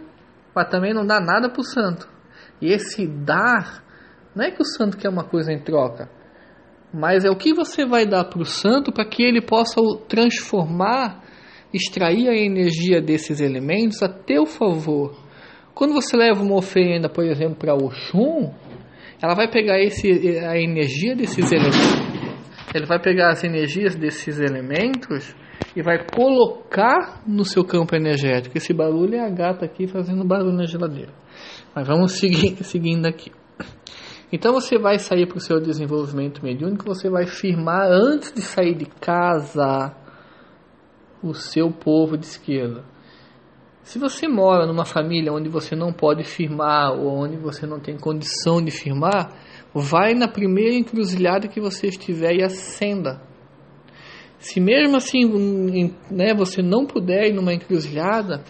mas 0.55 0.69
também 0.69 0.93
não 0.93 1.05
dá 1.05 1.19
nada 1.19 1.49
para 1.49 1.61
o 1.61 1.65
santo. 1.65 2.07
E 2.61 2.71
esse 2.71 3.07
dar, 3.07 3.83
não 4.35 4.45
é 4.45 4.51
que 4.51 4.61
o 4.61 4.65
santo 4.65 4.97
quer 4.97 5.09
uma 5.09 5.23
coisa 5.23 5.51
em 5.51 5.59
troca, 5.59 6.09
mas 6.93 7.25
é 7.25 7.29
o 7.29 7.35
que 7.35 7.53
você 7.53 7.85
vai 7.85 8.05
dar 8.05 8.25
para 8.25 8.41
o 8.41 8.45
santo 8.45 8.91
para 8.91 9.05
que 9.05 9.23
ele 9.23 9.41
possa 9.41 9.81
transformar 10.07 11.22
extrair 11.73 12.29
a 12.29 12.35
energia 12.35 13.01
desses 13.01 13.41
elementos 13.41 14.01
a 14.03 14.07
teu 14.07 14.45
favor. 14.45 15.15
Quando 15.73 15.93
você 15.93 16.15
leva 16.15 16.43
uma 16.43 16.55
oferenda, 16.55 17.09
por 17.09 17.25
exemplo, 17.25 17.55
para 17.55 17.73
Oxum, 17.73 18.53
ela 19.21 19.33
vai 19.33 19.49
pegar 19.49 19.81
esse, 19.81 20.37
a 20.39 20.57
energia 20.57 21.15
desses 21.15 21.51
elementos, 21.51 21.79
ele 22.75 22.85
vai 22.85 22.99
pegar 22.99 23.29
as 23.29 23.43
energias 23.43 23.95
desses 23.95 24.39
elementos 24.39 25.35
e 25.75 25.81
vai 25.81 26.05
colocar 26.05 27.23
no 27.25 27.43
seu 27.43 27.63
campo 27.63 27.95
energético. 27.95 28.57
Esse 28.57 28.73
barulho 28.73 29.15
é 29.15 29.25
a 29.25 29.29
gata 29.29 29.65
aqui 29.65 29.87
fazendo 29.87 30.23
barulho 30.23 30.53
na 30.53 30.65
geladeira. 30.65 31.13
Mas 31.75 31.87
vamos 31.87 32.13
seguir, 32.13 32.57
seguindo 32.63 33.07
aqui. 33.07 33.31
Então 34.31 34.51
você 34.51 34.77
vai 34.77 34.97
sair 34.97 35.27
para 35.27 35.37
o 35.37 35.41
seu 35.41 35.59
desenvolvimento 35.59 36.43
mediúnico, 36.43 36.85
você 36.85 37.09
vai 37.09 37.25
firmar 37.25 37.87
antes 37.91 38.33
de 38.33 38.41
sair 38.41 38.75
de 38.75 38.85
casa 38.85 39.95
o 41.23 41.33
seu 41.33 41.71
povo 41.71 42.17
de 42.17 42.25
esquerda. 42.25 42.83
Se 43.83 43.97
você 43.99 44.27
mora 44.27 44.65
numa 44.65 44.85
família 44.85 45.31
onde 45.31 45.49
você 45.49 45.75
não 45.75 45.91
pode 45.91 46.23
firmar 46.23 46.93
ou 46.93 47.07
onde 47.07 47.37
você 47.37 47.65
não 47.65 47.79
tem 47.79 47.97
condição 47.97 48.61
de 48.63 48.71
firmar, 48.71 49.33
vai 49.73 50.13
na 50.13 50.27
primeira 50.27 50.75
encruzilhada 50.75 51.47
que 51.47 51.59
você 51.59 51.87
estiver 51.87 52.35
e 52.35 52.43
acenda. 52.43 53.21
Se 54.39 54.59
mesmo 54.59 54.97
assim 54.97 55.93
né, 56.11 56.33
você 56.33 56.61
não 56.61 56.85
puder 56.85 57.27
ir 57.27 57.33
numa 57.33 57.53
encruzilhada, 57.53 58.43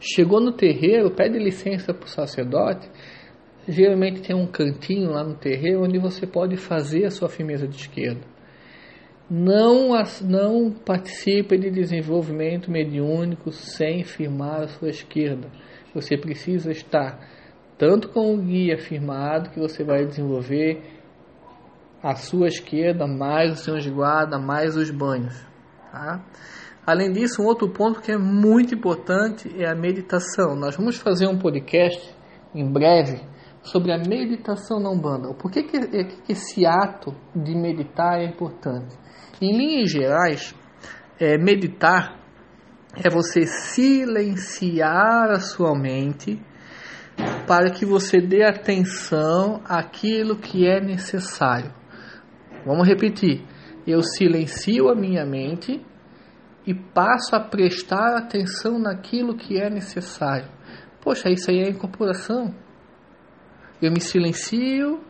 chegou 0.00 0.40
no 0.40 0.52
terreiro, 0.52 1.10
pede 1.10 1.38
licença 1.38 1.92
para 1.92 2.06
o 2.06 2.10
sacerdote. 2.10 2.88
Geralmente 3.68 4.22
tem 4.22 4.34
um 4.34 4.46
cantinho 4.46 5.10
lá 5.10 5.22
no 5.22 5.34
terreiro 5.34 5.84
onde 5.84 5.98
você 5.98 6.26
pode 6.26 6.56
fazer 6.56 7.04
a 7.04 7.10
sua 7.10 7.28
firmeza 7.28 7.66
de 7.66 7.76
esquerda 7.76 8.31
não, 9.34 9.94
não 10.20 10.70
participe 10.70 11.56
de 11.56 11.70
desenvolvimento 11.70 12.70
mediúnico 12.70 13.50
sem 13.50 14.04
firmar 14.04 14.64
a 14.64 14.68
sua 14.68 14.90
esquerda. 14.90 15.48
Você 15.94 16.18
precisa 16.18 16.70
estar 16.70 17.18
tanto 17.78 18.10
com 18.10 18.34
o 18.34 18.42
guia 18.42 18.76
firmado 18.76 19.48
que 19.48 19.58
você 19.58 19.82
vai 19.82 20.04
desenvolver 20.04 20.82
a 22.02 22.14
sua 22.14 22.48
esquerda, 22.48 23.06
mais 23.06 23.52
o 23.52 23.56
seu 23.56 23.78
de 23.78 23.90
guarda, 23.90 24.38
mais 24.38 24.76
os 24.76 24.90
banhos. 24.90 25.34
Tá? 25.90 26.22
Além 26.84 27.10
disso, 27.10 27.40
um 27.40 27.46
outro 27.46 27.70
ponto 27.70 28.02
que 28.02 28.12
é 28.12 28.18
muito 28.18 28.74
importante 28.74 29.50
é 29.58 29.66
a 29.66 29.74
meditação. 29.74 30.54
Nós 30.54 30.76
vamos 30.76 30.98
fazer 30.98 31.26
um 31.26 31.38
podcast 31.38 32.14
em 32.54 32.70
breve 32.70 33.18
sobre 33.62 33.92
a 33.92 33.98
meditação 33.98 34.78
na 34.78 34.90
Umbanda. 34.90 35.32
Por 35.32 35.50
que, 35.50 35.62
que, 35.62 35.78
que 36.04 36.32
esse 36.32 36.66
ato 36.66 37.14
de 37.34 37.54
meditar 37.54 38.20
é 38.20 38.26
importante? 38.26 39.00
Em 39.42 39.58
linhas 39.58 39.90
gerais, 39.90 40.54
é, 41.18 41.36
meditar 41.36 42.16
é 42.94 43.10
você 43.10 43.44
silenciar 43.44 45.32
a 45.32 45.40
sua 45.40 45.76
mente 45.76 46.40
para 47.44 47.68
que 47.72 47.84
você 47.84 48.20
dê 48.20 48.44
atenção 48.44 49.60
àquilo 49.64 50.36
que 50.36 50.64
é 50.64 50.80
necessário. 50.80 51.74
Vamos 52.64 52.86
repetir. 52.86 53.44
Eu 53.84 54.00
silencio 54.04 54.88
a 54.88 54.94
minha 54.94 55.26
mente 55.26 55.84
e 56.64 56.72
passo 56.72 57.34
a 57.34 57.40
prestar 57.40 58.16
atenção 58.16 58.78
naquilo 58.78 59.36
que 59.36 59.60
é 59.60 59.68
necessário. 59.68 60.48
Poxa, 61.02 61.28
isso 61.28 61.50
aí 61.50 61.64
é 61.64 61.68
incorporação. 61.68 62.54
Eu 63.82 63.90
me 63.90 64.00
silencio, 64.00 65.00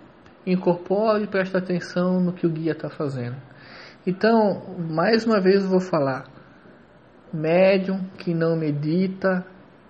incorporo 0.46 1.22
e 1.22 1.26
presto 1.26 1.58
atenção 1.58 2.18
no 2.18 2.32
que 2.32 2.46
o 2.46 2.50
guia 2.50 2.72
está 2.72 2.88
fazendo. 2.88 3.51
Então, 4.06 4.76
mais 4.90 5.24
uma 5.24 5.40
vez 5.40 5.62
eu 5.62 5.70
vou 5.70 5.80
falar: 5.80 6.24
médium 7.32 8.04
que 8.18 8.34
não 8.34 8.56
medita 8.56 9.46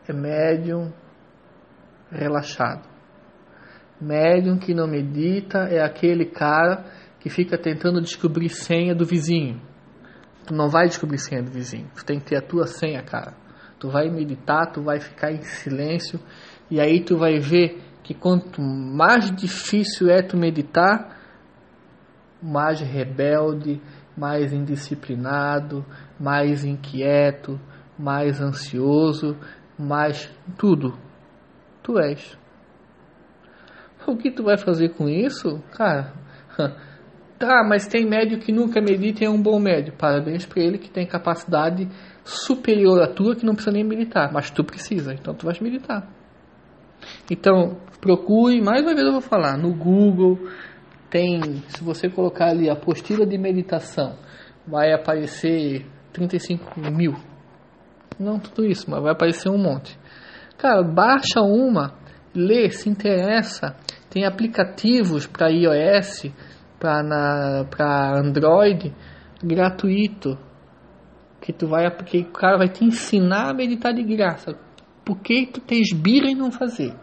é 0.06 0.12
médium 0.12 0.92
relaxado. 2.10 2.86
Médium 4.00 4.58
que 4.58 4.74
não 4.74 4.86
medita 4.86 5.60
é 5.70 5.80
aquele 5.80 6.26
cara 6.26 6.84
que 7.20 7.30
fica 7.30 7.56
tentando 7.56 8.00
descobrir 8.00 8.48
senha 8.48 8.94
do 8.94 9.06
vizinho. 9.06 9.60
Tu 10.46 10.52
não 10.52 10.68
vai 10.68 10.88
descobrir 10.88 11.18
senha 11.18 11.42
do 11.42 11.50
vizinho. 11.50 11.88
Tu 11.94 12.04
tem 12.04 12.18
que 12.18 12.26
ter 12.26 12.36
a 12.36 12.42
tua 12.42 12.66
senha, 12.66 13.02
cara. 13.02 13.32
Tu 13.78 13.88
vai 13.88 14.10
meditar, 14.10 14.72
tu 14.72 14.82
vai 14.82 15.00
ficar 15.00 15.32
em 15.32 15.42
silêncio 15.42 16.20
e 16.70 16.80
aí 16.80 17.02
tu 17.04 17.16
vai 17.16 17.38
ver 17.38 17.80
que 18.02 18.12
quanto 18.12 18.60
mais 18.60 19.30
difícil 19.30 20.10
é 20.10 20.20
tu 20.20 20.36
meditar, 20.36 21.16
mais 22.42 22.80
rebelde, 22.80 23.80
mais 24.16 24.52
indisciplinado, 24.52 25.84
mais 26.18 26.64
inquieto, 26.64 27.60
mais 27.98 28.40
ansioso, 28.40 29.36
mais 29.78 30.30
tudo. 30.58 30.94
Tu 31.82 31.98
és. 31.98 32.38
O 34.06 34.16
que 34.16 34.30
tu 34.30 34.44
vai 34.44 34.58
fazer 34.58 34.90
com 34.90 35.08
isso? 35.08 35.62
Cara, 35.72 36.12
tá, 37.38 37.64
mas 37.68 37.86
tem 37.86 38.08
médio 38.08 38.38
que 38.38 38.52
nunca 38.52 38.80
medita 38.80 39.22
e 39.22 39.26
é 39.26 39.30
um 39.30 39.40
bom 39.40 39.58
médio. 39.58 39.92
Parabéns 39.96 40.44
para 40.44 40.62
ele 40.62 40.78
que 40.78 40.90
tem 40.90 41.06
capacidade 41.06 41.88
superior 42.24 43.00
à 43.02 43.08
tua 43.08 43.34
que 43.34 43.44
não 43.44 43.54
precisa 43.54 43.74
nem 43.74 43.84
meditar, 43.84 44.32
mas 44.32 44.50
tu 44.50 44.64
precisa, 44.64 45.12
então 45.12 45.34
tu 45.34 45.46
vais 45.46 45.60
meditar. 45.60 46.08
Então, 47.30 47.78
procure, 48.00 48.60
mais 48.60 48.82
uma 48.82 48.94
vez 48.94 49.06
eu 49.06 49.12
vou 49.12 49.20
falar, 49.20 49.56
no 49.56 49.74
Google, 49.74 50.38
tem, 51.12 51.62
se 51.68 51.84
você 51.84 52.08
colocar 52.08 52.48
ali 52.48 52.70
a 52.70 52.72
apostila 52.72 53.26
de 53.26 53.36
meditação, 53.36 54.16
vai 54.66 54.94
aparecer 54.94 55.86
35 56.10 56.80
mil. 56.90 57.14
Não 58.18 58.38
tudo 58.38 58.64
isso, 58.64 58.90
mas 58.90 59.02
vai 59.02 59.12
aparecer 59.12 59.50
um 59.50 59.58
monte. 59.58 59.98
Cara, 60.56 60.82
baixa 60.82 61.42
uma, 61.42 61.92
lê, 62.34 62.70
se 62.70 62.88
interessa. 62.88 63.76
Tem 64.08 64.24
aplicativos 64.24 65.26
para 65.26 65.50
iOS, 65.50 66.32
para 66.80 68.18
Android, 68.18 68.94
gratuito. 69.44 70.38
Que 71.42 71.52
tu 71.52 71.66
vai, 71.68 71.90
porque 71.90 72.20
o 72.20 72.32
cara 72.32 72.56
vai 72.56 72.68
te 72.68 72.86
ensinar 72.86 73.50
a 73.50 73.54
meditar 73.54 73.92
de 73.92 74.02
graça. 74.02 74.56
Por 75.04 75.20
que 75.20 75.46
tu 75.46 75.60
tens 75.60 75.92
birra 75.92 76.28
em 76.28 76.34
não 76.34 76.50
fazer? 76.50 76.94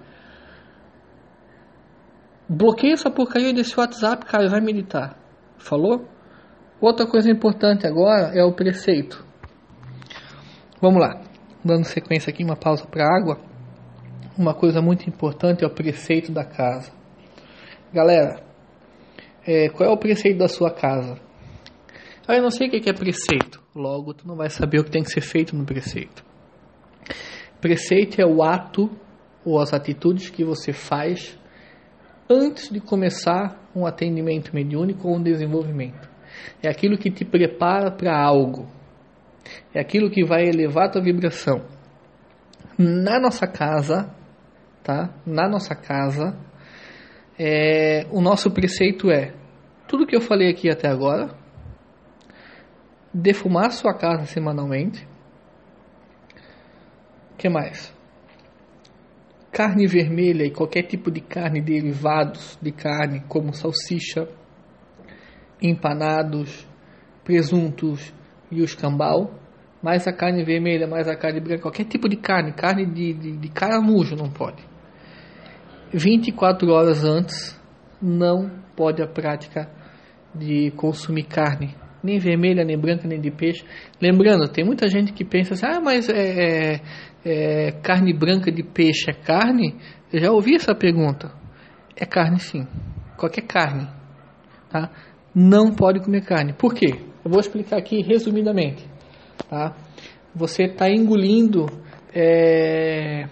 Bloqueia 2.50 2.94
essa 2.94 3.12
porcaria 3.12 3.54
desse 3.54 3.80
WhatsApp, 3.80 4.26
cara, 4.26 4.50
vai 4.50 4.60
meditar. 4.60 5.16
Falou? 5.60 6.08
Outra 6.82 7.06
coisa 7.06 7.30
importante 7.30 7.86
agora 7.86 8.32
é 8.34 8.44
o 8.44 8.52
preceito. 8.52 9.24
Vamos 10.82 11.00
lá. 11.00 11.22
Dando 11.64 11.84
sequência 11.84 12.32
aqui, 12.32 12.44
uma 12.44 12.56
pausa 12.56 12.88
para 12.88 13.06
água. 13.06 13.40
uma 14.36 14.54
coisa 14.54 14.82
muito 14.82 15.08
importante 15.08 15.64
é 15.64 15.68
o 15.68 15.70
preceito 15.70 16.32
da 16.32 16.44
casa. 16.44 16.92
Galera, 17.94 18.42
é, 19.46 19.70
qual 19.70 19.88
é 19.88 19.94
o 19.94 19.98
preceito 19.98 20.40
da 20.40 20.48
sua 20.48 20.72
casa? 20.72 21.20
Ah, 22.28 22.36
eu 22.36 22.42
não 22.42 22.50
sei 22.50 22.68
o 22.68 22.72
que 22.72 22.90
é 22.90 22.94
preceito. 22.94 23.62
Logo, 23.76 24.14
tu 24.14 24.28
não 24.28 24.36
vai 24.36 24.50
saber 24.50 24.80
o 24.80 24.84
que 24.84 24.92
tem 24.92 25.04
que 25.04 25.12
ser 25.12 25.22
feito 25.22 25.56
no 25.56 25.66
preceito. 25.66 26.24
Preceito 27.60 28.22
é 28.22 28.26
o 28.26 28.42
ato 28.42 28.90
ou 29.44 29.60
as 29.60 29.74
atitudes 29.74 30.30
que 30.30 30.44
você 30.44 30.72
faz 30.72 31.38
antes 32.30 32.70
de 32.70 32.80
começar 32.80 33.60
um 33.76 33.86
atendimento 33.86 34.54
mediúnico 34.54 35.08
ou 35.08 35.16
um 35.16 35.24
desenvolvimento. 35.24 36.08
É 36.62 36.70
aquilo 36.70 36.98
que 36.98 37.10
te 37.10 37.26
prepara 37.26 37.90
para 37.92 38.16
algo. 38.16 38.68
É 39.74 39.80
aquilo 39.80 40.12
que 40.12 40.24
vai 40.24 40.44
elevar 40.44 40.92
tua 40.92 41.02
vibração. 41.02 41.66
Na 42.78 43.20
nossa 43.20 43.48
casa, 43.48 44.14
tá? 44.84 45.14
Na 45.26 45.50
nossa 45.50 45.74
casa, 45.76 46.38
é, 47.38 48.06
o 48.12 48.22
nosso 48.22 48.52
preceito 48.52 49.10
é 49.10 49.34
tudo 49.88 50.06
que 50.06 50.16
eu 50.16 50.22
falei 50.22 50.52
aqui 50.52 50.70
até 50.70 50.88
agora, 50.88 51.36
defumar 53.14 53.72
sua 53.72 53.94
casa 53.94 54.26
semanalmente. 54.26 55.08
O 57.34 57.38
que 57.38 57.50
mais? 57.50 57.98
Carne 59.52 59.88
vermelha 59.88 60.44
e 60.44 60.52
qualquer 60.52 60.84
tipo 60.84 61.12
de 61.12 61.22
carne, 61.22 61.62
derivados 61.62 62.58
de 62.62 62.72
carne, 62.72 63.24
como 63.28 63.54
salsicha, 63.54 64.28
empanados, 65.62 66.68
presuntos 67.24 68.14
e 68.52 68.62
o 68.62 68.64
escambau, 68.64 69.34
mais 69.82 70.08
a 70.08 70.14
carne 70.14 70.44
vermelha, 70.44 70.88
mais 70.88 71.08
a 71.08 71.16
carne 71.16 71.40
branca, 71.40 71.64
qualquer 71.64 71.86
tipo 71.86 72.08
de 72.10 72.18
carne, 72.18 72.54
carne 72.54 72.86
de, 72.86 73.14
de, 73.14 73.38
de 73.38 73.50
caramujo 73.50 74.16
não 74.16 74.30
pode. 74.30 74.64
24 75.92 76.70
horas 76.72 77.04
antes 77.04 77.60
não 78.02 78.52
pode 78.76 79.02
a 79.02 79.08
prática 79.08 79.70
de 80.34 80.72
consumir 80.72 81.24
carne, 81.24 81.76
nem 82.04 82.20
vermelha, 82.20 82.64
nem 82.64 82.78
branca, 82.78 83.08
nem 83.08 83.20
de 83.20 83.32
peixe. 83.32 83.66
Lembrando, 84.02 84.48
tem 84.48 84.64
muita 84.64 84.88
gente 84.88 85.12
que 85.12 85.26
pensa 85.26 85.54
assim, 85.54 85.66
ah, 85.66 85.82
mas 85.82 86.08
é, 86.10 86.76
é 86.76 86.82
é, 87.24 87.72
carne 87.84 88.14
branca 88.14 88.52
de 88.52 88.64
peixe 88.64 89.10
é 89.10 89.14
carne? 89.14 89.76
Eu 90.12 90.20
já 90.20 90.32
ouvi 90.32 90.56
essa 90.56 90.74
pergunta. 90.74 91.32
É 91.96 92.06
carne 92.06 92.40
sim. 92.40 92.66
Qualquer 93.18 93.42
carne. 93.42 93.88
Tá? 94.70 94.90
Não 95.36 95.74
pode 95.74 96.00
comer 96.00 96.26
carne. 96.26 96.54
Por 96.54 96.74
quê? 96.74 96.96
Eu 97.24 97.32
vou 97.32 97.40
explicar 97.40 97.78
aqui 97.78 98.02
resumidamente. 98.02 98.90
Tá? 99.50 99.76
Você 100.34 100.64
está 100.64 100.90
engolindo 100.90 101.66
é, 102.14 103.28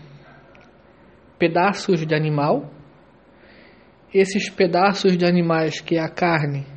pedaços 1.39 2.05
de 2.05 2.13
animal. 2.13 2.69
Esses 4.13 4.49
pedaços 4.49 5.17
de 5.17 5.25
animais 5.25 5.79
que 5.79 5.95
é 5.95 6.01
a 6.01 6.09
carne 6.09 6.76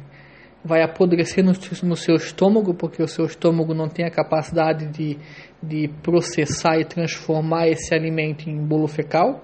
vai 0.65 0.83
apodrecer 0.83 1.45
no, 1.45 1.53
no, 1.53 1.97
seu 1.97 2.17
estômago, 2.17 2.75
porque 2.75 3.03
o 3.03 3.09
seu 3.09 3.25
estômago 3.25 3.75
não 3.75 3.89
tem 3.89 4.05
a 4.05 4.11
capacidade 4.11 4.87
de, 4.89 5.17
de 5.63 5.89
processar 6.03 6.79
e 6.79 6.85
transformar 6.85 7.69
esse 7.69 7.95
alimento 7.95 8.49
em 8.49 8.57
bolo 8.63 8.87
fecal. 8.87 9.43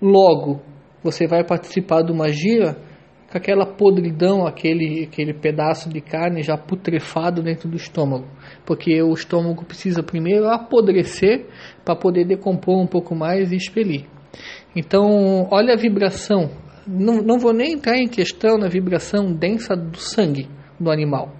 Logo, 0.00 0.60
você 1.02 1.26
vai 1.26 1.42
participar 1.42 2.02
de 2.02 2.12
uma 2.12 2.28
gira 2.28 2.76
com 3.30 3.36
aquela 3.36 3.66
podridão, 3.66 4.46
aquele, 4.46 5.04
aquele 5.04 5.34
pedaço 5.34 5.88
de 5.88 6.00
carne 6.00 6.42
já 6.42 6.56
putrefado 6.56 7.42
dentro 7.42 7.68
do 7.68 7.76
estômago, 7.76 8.26
porque 8.64 9.02
o 9.02 9.12
estômago 9.12 9.64
precisa 9.64 10.02
primeiro 10.02 10.48
apodrecer 10.48 11.46
para 11.84 11.96
poder 11.96 12.26
decompor 12.26 12.80
um 12.80 12.86
pouco 12.86 13.14
mais 13.14 13.52
e 13.52 13.56
expelir. 13.56 14.06
Então, 14.74 15.48
olha 15.50 15.74
a 15.74 15.76
vibração 15.76 16.50
não, 16.88 17.22
não 17.22 17.38
vou 17.38 17.52
nem 17.52 17.74
entrar 17.74 17.98
em 17.98 18.08
questão 18.08 18.56
na 18.56 18.68
vibração 18.68 19.32
densa 19.32 19.76
do 19.76 19.98
sangue 19.98 20.48
do 20.80 20.90
animal 20.90 21.34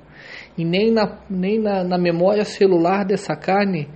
e 0.58 0.64
nem 0.64 0.92
na, 0.92 1.18
nem 1.30 1.58
na, 1.58 1.84
na 1.84 1.96
memória 1.96 2.44
celular 2.44 3.04
dessa 3.04 3.34
carne 3.34 3.88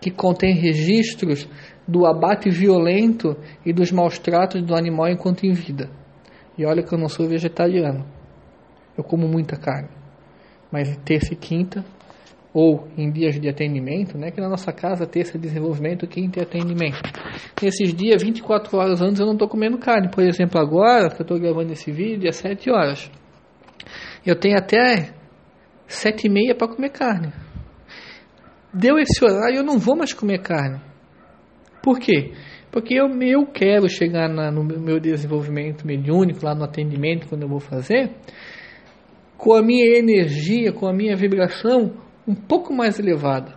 que 0.00 0.10
contém 0.10 0.54
registros 0.54 1.48
do 1.86 2.06
abate 2.06 2.48
violento 2.48 3.36
e 3.66 3.72
dos 3.72 3.90
maus 3.90 4.18
tratos 4.18 4.62
do 4.62 4.76
animal 4.76 5.08
enquanto 5.08 5.44
em 5.44 5.52
vida. 5.52 5.90
E 6.56 6.64
olha 6.64 6.82
que 6.82 6.94
eu 6.94 6.98
não 6.98 7.08
sou 7.08 7.26
vegetariano. 7.26 8.06
Eu 8.96 9.02
como 9.02 9.26
muita 9.26 9.56
carne. 9.56 9.88
Mas 10.70 10.96
terça 10.98 11.32
e 11.32 11.36
quinta 11.36 11.84
ou 12.52 12.88
em 12.96 13.10
dias 13.10 13.38
de 13.38 13.48
atendimento, 13.48 14.16
né? 14.16 14.30
Que 14.30 14.40
na 14.40 14.48
nossa 14.48 14.72
casa 14.72 15.06
terça 15.06 15.36
é 15.36 15.40
desenvolvimento, 15.40 16.06
quinta 16.06 16.40
é 16.40 16.42
atendimento. 16.42 16.98
Nesses 17.62 17.94
dias, 17.94 18.22
24 18.22 18.76
horas 18.76 19.02
antes, 19.02 19.20
eu 19.20 19.26
não 19.26 19.34
estou 19.34 19.48
comendo 19.48 19.78
carne. 19.78 20.10
Por 20.10 20.24
exemplo, 20.24 20.60
agora 20.60 21.10
que 21.10 21.20
eu 21.20 21.24
estou 21.24 21.38
gravando 21.38 21.72
esse 21.72 21.92
vídeo, 21.92 22.28
é 22.28 22.32
7 22.32 22.70
horas. 22.70 23.10
Eu 24.24 24.34
tenho 24.38 24.56
até 24.56 25.12
7 25.86 26.26
e 26.26 26.30
meia 26.30 26.54
para 26.54 26.68
comer 26.68 26.90
carne. 26.90 27.32
Deu 28.72 28.98
esse 28.98 29.24
horário, 29.24 29.58
eu 29.58 29.64
não 29.64 29.78
vou 29.78 29.96
mais 29.96 30.12
comer 30.12 30.40
carne. 30.40 30.80
Por 31.82 31.98
quê? 31.98 32.32
Porque 32.70 32.94
eu, 32.94 33.08
eu 33.22 33.46
quero 33.46 33.88
chegar 33.88 34.28
na, 34.28 34.50
no 34.50 34.62
meu 34.62 35.00
desenvolvimento 35.00 35.86
mediúnico, 35.86 36.44
lá 36.44 36.54
no 36.54 36.64
atendimento, 36.64 37.28
quando 37.28 37.42
eu 37.42 37.48
vou 37.48 37.60
fazer, 37.60 38.10
com 39.38 39.54
a 39.54 39.62
minha 39.62 39.98
energia, 39.98 40.72
com 40.72 40.86
a 40.86 40.92
minha 40.92 41.16
vibração 41.16 42.07
um 42.28 42.34
pouco 42.34 42.74
mais 42.74 42.98
elevada. 42.98 43.56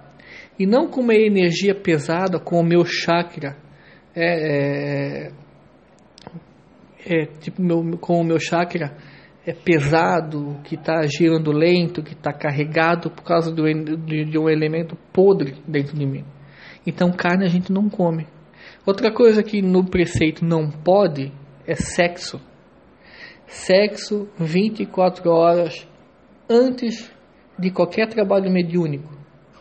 E 0.58 0.66
não 0.66 0.88
com 0.88 1.02
uma 1.02 1.14
energia 1.14 1.76
pesada 1.76 2.40
com 2.40 2.60
o 2.60 2.64
meu 2.64 2.86
chakra 2.86 3.58
é, 4.16 5.28
é, 5.28 5.32
é 7.06 7.26
tipo 7.26 7.62
meu, 7.62 7.98
com 7.98 8.22
o 8.22 8.24
meu 8.24 8.40
chakra 8.40 8.96
é 9.46 9.54
pesado 9.54 10.60
que 10.64 10.76
está 10.76 11.02
girando 11.04 11.52
lento 11.52 12.04
que 12.04 12.14
está 12.14 12.32
carregado 12.32 13.10
por 13.10 13.24
causa 13.24 13.52
do, 13.52 13.64
de, 13.64 14.26
de 14.26 14.38
um 14.38 14.48
elemento 14.48 14.96
podre 15.12 15.56
dentro 15.68 15.98
de 15.98 16.06
mim. 16.06 16.24
Então 16.86 17.12
carne 17.12 17.46
a 17.46 17.50
gente 17.50 17.72
não 17.72 17.90
come. 17.90 18.28
Outra 18.86 19.12
coisa 19.12 19.44
que 19.44 19.62
no 19.62 19.84
preceito 19.86 20.46
não 20.46 20.70
pode 20.70 21.32
é 21.68 21.76
sexo. 21.76 22.40
Sexo 23.48 24.30
24 24.38 25.30
horas 25.30 25.88
antes 26.50 27.12
de 27.62 27.71
qualquer 27.71 28.08
trabalho 28.08 28.52
mediúnico. 28.52 29.10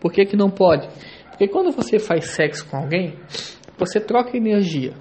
Por 0.00 0.10
que, 0.10 0.24
que 0.24 0.36
não 0.36 0.50
pode? 0.50 0.88
Porque 1.28 1.46
quando 1.46 1.70
você 1.70 1.98
faz 1.98 2.30
sexo 2.30 2.66
com 2.68 2.78
alguém, 2.78 3.14
você 3.78 4.00
troca 4.00 4.36
energia. 4.36 4.94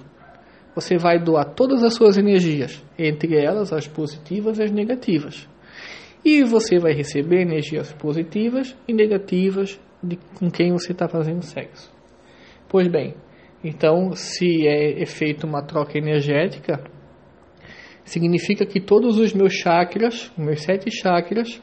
Você 0.74 0.96
vai 0.96 1.18
doar 1.18 1.54
todas 1.54 1.82
as 1.82 1.94
suas 1.94 2.16
energias, 2.16 2.84
entre 2.98 3.36
elas 3.36 3.72
as 3.72 3.88
positivas 3.88 4.58
e 4.58 4.62
as 4.62 4.70
negativas. 4.70 5.48
E 6.24 6.42
você 6.44 6.78
vai 6.78 6.92
receber 6.92 7.42
energias 7.42 7.92
positivas 7.92 8.76
e 8.86 8.92
negativas 8.92 9.80
de 10.02 10.16
com 10.38 10.50
quem 10.50 10.72
você 10.72 10.92
está 10.92 11.08
fazendo 11.08 11.42
sexo. 11.42 11.92
Pois 12.68 12.86
bem, 12.88 13.14
então 13.64 14.12
se 14.12 14.66
é, 14.66 15.02
é 15.02 15.06
feita 15.06 15.46
uma 15.46 15.62
troca 15.62 15.98
energética, 15.98 16.82
significa 18.04 18.64
que 18.64 18.80
todos 18.80 19.18
os 19.18 19.32
meus 19.32 19.52
chakras, 19.54 20.32
meus 20.36 20.62
sete 20.62 20.90
chakras, 20.90 21.60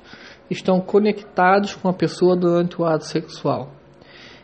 estão 0.49 0.79
conectados 0.79 1.75
com 1.75 1.89
a 1.89 1.93
pessoa 1.93 2.35
durante 2.35 2.81
o 2.81 2.85
ato 2.85 3.05
sexual. 3.05 3.73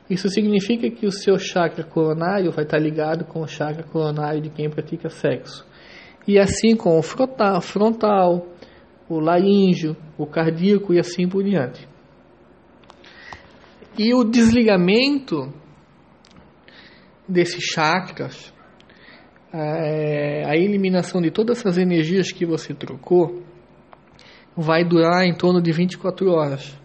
Isso 0.09 0.27
significa 0.29 0.89
que 0.89 1.05
o 1.05 1.11
seu 1.11 1.37
chakra 1.37 1.83
coronário 1.83 2.51
vai 2.51 2.65
estar 2.65 2.77
ligado 2.77 3.25
com 3.25 3.41
o 3.41 3.47
chakra 3.47 3.83
coronário 3.83 4.41
de 4.41 4.49
quem 4.49 4.69
pratica 4.69 5.09
sexo. 5.09 5.65
E 6.27 6.37
assim 6.37 6.75
com 6.75 6.97
o 6.97 7.01
frontal, 7.01 7.61
frontal 7.61 8.47
o 9.09 9.19
laríngeo, 9.19 9.95
o 10.17 10.25
cardíaco 10.25 10.93
e 10.93 10.99
assim 10.99 11.27
por 11.27 11.43
diante. 11.43 11.87
E 13.97 14.13
o 14.13 14.23
desligamento 14.23 15.53
desses 17.27 17.63
chakras, 17.63 18.53
é, 19.53 20.43
a 20.45 20.55
eliminação 20.55 21.21
de 21.21 21.29
todas 21.29 21.59
essas 21.59 21.77
energias 21.77 22.31
que 22.31 22.45
você 22.45 22.73
trocou, 22.73 23.43
vai 24.55 24.83
durar 24.83 25.25
em 25.25 25.33
torno 25.33 25.61
de 25.61 25.71
24 25.71 26.29
horas. 26.31 26.77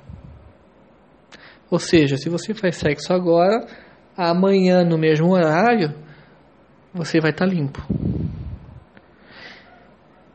Ou 1.71 1.79
seja, 1.79 2.17
se 2.17 2.29
você 2.29 2.55
faz 2.55 2.77
sexo 2.77 3.13
agora, 3.13 3.67
amanhã 4.17 4.83
no 4.85 4.97
mesmo 4.97 5.31
horário, 5.31 5.95
você 6.95 7.21
vai 7.21 7.31
estar 7.31 7.47
tá 7.47 7.53
limpo. 7.53 7.83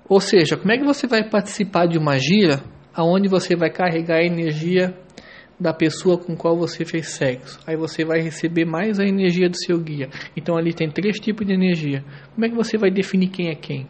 Ou 0.07 0.19
seja, 0.19 0.55
como 0.55 0.71
é 0.71 0.77
que 0.77 0.83
você 0.83 1.07
vai 1.07 1.27
participar 1.27 1.87
de 1.87 1.97
uma 1.97 2.17
gira 2.19 2.61
aonde 2.93 3.27
você 3.27 3.55
vai 3.55 3.71
carregar 3.71 4.17
a 4.17 4.23
energia 4.23 4.95
da 5.59 5.73
pessoa 5.73 6.17
com 6.17 6.35
qual 6.35 6.55
você 6.55 6.85
fez 6.85 7.15
sexo? 7.15 7.59
Aí 7.65 7.75
você 7.75 8.05
vai 8.05 8.19
receber 8.19 8.65
mais 8.65 8.99
a 8.99 9.05
energia 9.05 9.49
do 9.49 9.57
seu 9.57 9.79
guia. 9.79 10.09
Então 10.37 10.55
ali 10.55 10.73
tem 10.73 10.89
três 10.89 11.19
tipos 11.19 11.47
de 11.47 11.53
energia. 11.53 12.03
Como 12.35 12.45
é 12.45 12.49
que 12.49 12.55
você 12.55 12.77
vai 12.77 12.91
definir 12.91 13.29
quem 13.29 13.49
é 13.49 13.55
quem? 13.55 13.87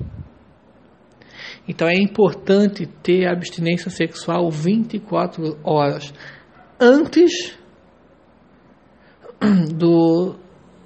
Então 1.68 1.88
é 1.88 1.94
importante 1.94 2.86
ter 2.86 3.28
abstinência 3.28 3.90
sexual 3.90 4.50
24 4.52 5.58
horas 5.64 6.14
antes 6.80 7.58
do, 9.74 10.36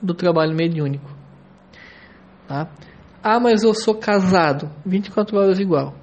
do 0.01 0.13
trabalho 0.13 0.55
mediúnico. 0.55 1.09
Tá? 2.47 2.69
Ah, 3.23 3.39
mas 3.39 3.63
eu 3.63 3.73
sou 3.73 3.95
casado, 3.95 4.69
24 4.85 5.37
horas 5.37 5.59
igual. 5.59 5.95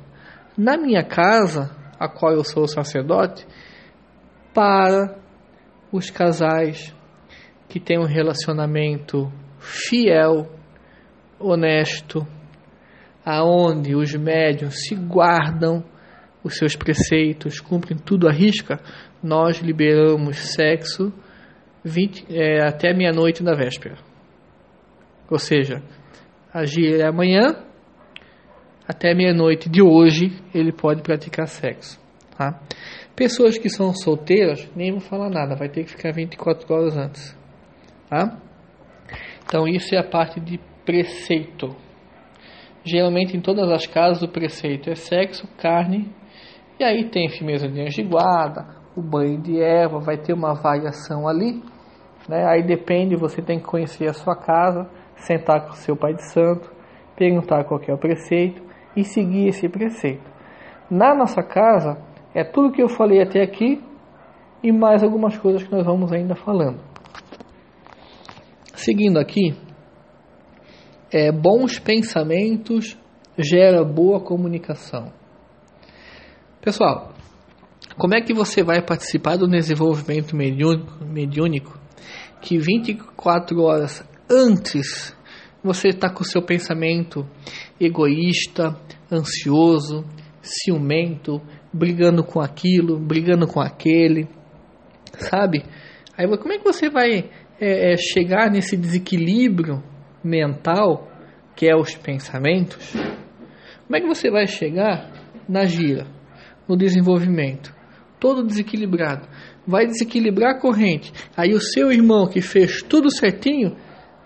Na 0.57 0.77
minha 0.77 1.05
casa, 1.05 1.75
a 1.99 2.09
qual 2.09 2.33
eu 2.33 2.45
sou 2.45 2.67
sacerdote, 2.67 3.47
para 4.53 5.17
os 5.91 6.11
casais 6.11 6.95
que 7.69 7.81
têm 7.81 7.99
um 7.99 8.07
relacionamento 8.07 9.33
fiel, 9.59 10.49
honesto, 11.39 12.27
aonde 13.25 13.95
os 13.95 14.15
médios 14.15 14.87
se 14.87 14.95
guardam 14.95 15.83
os 16.43 16.57
seus 16.57 16.77
preceitos, 16.77 17.61
cumprem 17.61 17.97
tudo 17.97 18.29
à 18.29 18.33
risca, 18.33 18.79
nós 19.23 19.59
liberamos 19.61 20.37
sexo 20.37 21.13
20, 21.83 22.27
é, 22.31 22.67
até 22.67 22.95
meia-noite 22.95 23.43
da 23.43 23.55
véspera. 23.55 23.97
Ou 25.31 25.39
seja, 25.39 25.83
agir 26.53 27.01
é 27.01 27.07
amanhã, 27.07 27.57
até 28.87 29.15
meia-noite 29.15 29.69
de 29.69 29.83
hoje 29.83 30.31
ele 30.55 30.73
pode 30.73 31.03
praticar 31.03 31.47
sexo. 31.47 31.99
Tá? 32.37 32.61
Pessoas 33.17 33.57
que 33.57 33.69
são 33.69 33.93
solteiras, 33.95 34.69
nem 34.75 34.91
vou 34.91 35.01
falar 35.01 35.31
nada, 35.31 35.55
vai 35.55 35.69
ter 35.69 35.85
que 35.85 35.91
ficar 35.91 36.13
24 36.13 36.75
horas 36.75 36.97
antes. 36.97 37.39
Tá? 38.09 38.39
Então 39.47 39.67
isso 39.69 39.95
é 39.95 39.99
a 39.99 40.09
parte 40.09 40.41
de 40.41 40.59
preceito. 40.85 41.75
Geralmente 42.85 43.37
em 43.37 43.41
todas 43.41 43.71
as 43.71 43.87
casas 43.87 44.23
o 44.23 44.29
preceito 44.29 44.91
é 44.91 44.95
sexo, 44.95 45.49
carne, 45.57 46.13
e 46.79 46.85
aí 46.85 47.09
tem 47.09 47.29
firmeza 47.29 47.67
de 47.69 47.81
anjo 47.81 48.03
de 48.03 48.03
guarda, 48.03 48.67
o 48.97 49.03
banho 49.03 49.41
de 49.41 49.61
erva, 49.61 50.01
vai 50.01 50.19
ter 50.19 50.33
uma 50.33 50.55
variação 50.55 51.27
ali. 51.27 51.63
Né? 52.29 52.45
Aí 52.47 52.63
depende, 52.63 53.17
você 53.17 53.41
tem 53.41 53.59
que 53.59 53.65
conhecer 53.65 54.09
a 54.09 54.13
sua 54.13 54.37
casa, 54.37 54.89
sentar 55.17 55.65
com 55.65 55.71
o 55.71 55.77
seu 55.77 55.97
pai 55.97 56.15
de 56.15 56.31
santo, 56.31 56.71
perguntar 57.17 57.65
qual 57.65 57.81
é 57.87 57.93
o 57.93 57.99
preceito 57.99 58.63
e 58.97 59.05
seguir 59.05 59.49
esse 59.49 59.69
preceito. 59.69 60.25
Na 60.91 61.15
nossa 61.15 61.43
casa, 61.43 61.99
é 62.35 62.45
tudo 62.45 62.73
que 62.73 62.83
eu 62.83 62.89
falei 62.89 63.23
até 63.23 63.43
aqui 63.43 63.83
e 64.63 64.73
mais 64.73 65.03
algumas 65.03 65.37
coisas 65.39 65.63
que 65.63 65.73
nós 65.73 65.85
vamos 65.85 66.13
ainda 66.13 66.35
falando. 66.35 66.81
Seguindo 68.75 69.19
aqui, 69.19 69.55
é, 71.15 71.31
bons 71.31 71.79
pensamentos 71.79 72.99
gera 73.39 73.85
boa 73.85 74.21
comunicação. 74.21 75.13
Pessoal, 76.61 77.15
como 77.97 78.17
é 78.17 78.21
que 78.21 78.35
você 78.35 78.65
vai 78.65 78.83
participar 78.83 79.37
do 79.37 79.47
desenvolvimento 79.47 80.35
mediúnico, 80.35 81.05
mediúnico 81.05 81.79
que 82.43 82.59
24 82.59 83.63
horas 83.63 84.05
antes 84.29 85.17
você 85.63 85.91
está 85.91 86.11
com 86.11 86.23
o 86.23 86.27
seu 86.27 86.43
pensamento 86.43 87.25
egoísta, 87.81 88.77
ansioso, 89.11 90.05
ciumento, 90.43 91.41
brigando 91.73 92.25
com 92.25 92.41
aquilo, 92.41 92.99
brigando 92.99 93.47
com 93.47 93.61
aquele, 93.61 94.27
sabe? 95.17 95.65
Aí 96.19 96.27
como 96.39 96.53
é 96.53 96.59
que 96.59 96.65
você 96.65 96.91
vai 96.91 97.31
é, 97.61 97.93
é, 97.93 97.97
chegar 97.97 98.51
nesse 98.51 98.77
desequilíbrio 98.77 99.94
mental 100.25 101.09
que 101.55 101.69
é 101.69 101.77
os 101.77 101.95
pensamentos, 101.95 102.93
como 103.87 103.97
é 103.97 104.01
que 104.01 104.07
você 104.07 104.31
vai 104.31 104.47
chegar 104.47 105.11
na 105.49 105.65
gira, 105.67 106.07
no 106.67 106.77
desenvolvimento? 106.77 107.75
Todo 108.19 108.43
desequilibrado. 108.43 109.29
Vai 109.67 109.87
desequilibrar 109.87 110.57
a 110.57 110.59
corrente. 110.59 111.13
Aí 111.37 111.53
o 111.53 111.61
seu 111.61 111.93
irmão 111.93 112.27
que 112.27 112.41
fez 112.41 112.83
tudo 112.83 113.11
certinho 113.11 113.77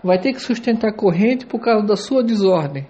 vai 0.03 0.17
ter 0.17 0.33
que 0.33 0.41
sustentar 0.41 0.89
a 0.89 0.95
corrente 0.95 1.45
por 1.45 1.59
causa 1.59 1.85
da 1.85 1.95
sua 1.97 2.23
desordem. 2.23 2.87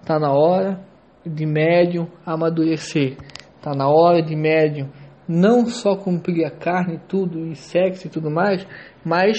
Está 0.00 0.18
na 0.18 0.32
hora 0.32 0.80
de 1.24 1.44
médium 1.44 2.08
amadurecer. 2.24 3.16
Está 3.56 3.74
na 3.74 3.88
hora 3.88 4.22
de 4.22 4.34
médium 4.34 4.88
não 5.28 5.66
só 5.66 5.96
cumprir 5.96 6.44
a 6.44 6.50
carne, 6.50 7.00
tudo, 7.08 7.46
e 7.46 7.54
sexo 7.54 8.06
e 8.06 8.10
tudo 8.10 8.30
mais, 8.30 8.66
mas 9.04 9.38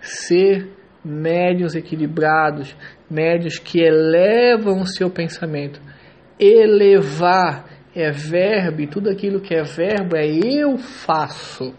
ser 0.00 0.70
médios 1.06 1.76
equilibrados, 1.76 2.76
médios 3.08 3.58
que 3.58 3.80
elevam 3.80 4.80
o 4.80 4.86
seu 4.86 5.08
pensamento. 5.08 5.80
Elevar 6.38 7.64
é 7.94 8.10
verbo, 8.10 8.82
e 8.82 8.86
tudo 8.86 9.08
aquilo 9.08 9.40
que 9.40 9.54
é 9.54 9.62
verbo 9.62 10.16
é 10.16 10.26
eu 10.26 10.76
faço. 10.76 11.72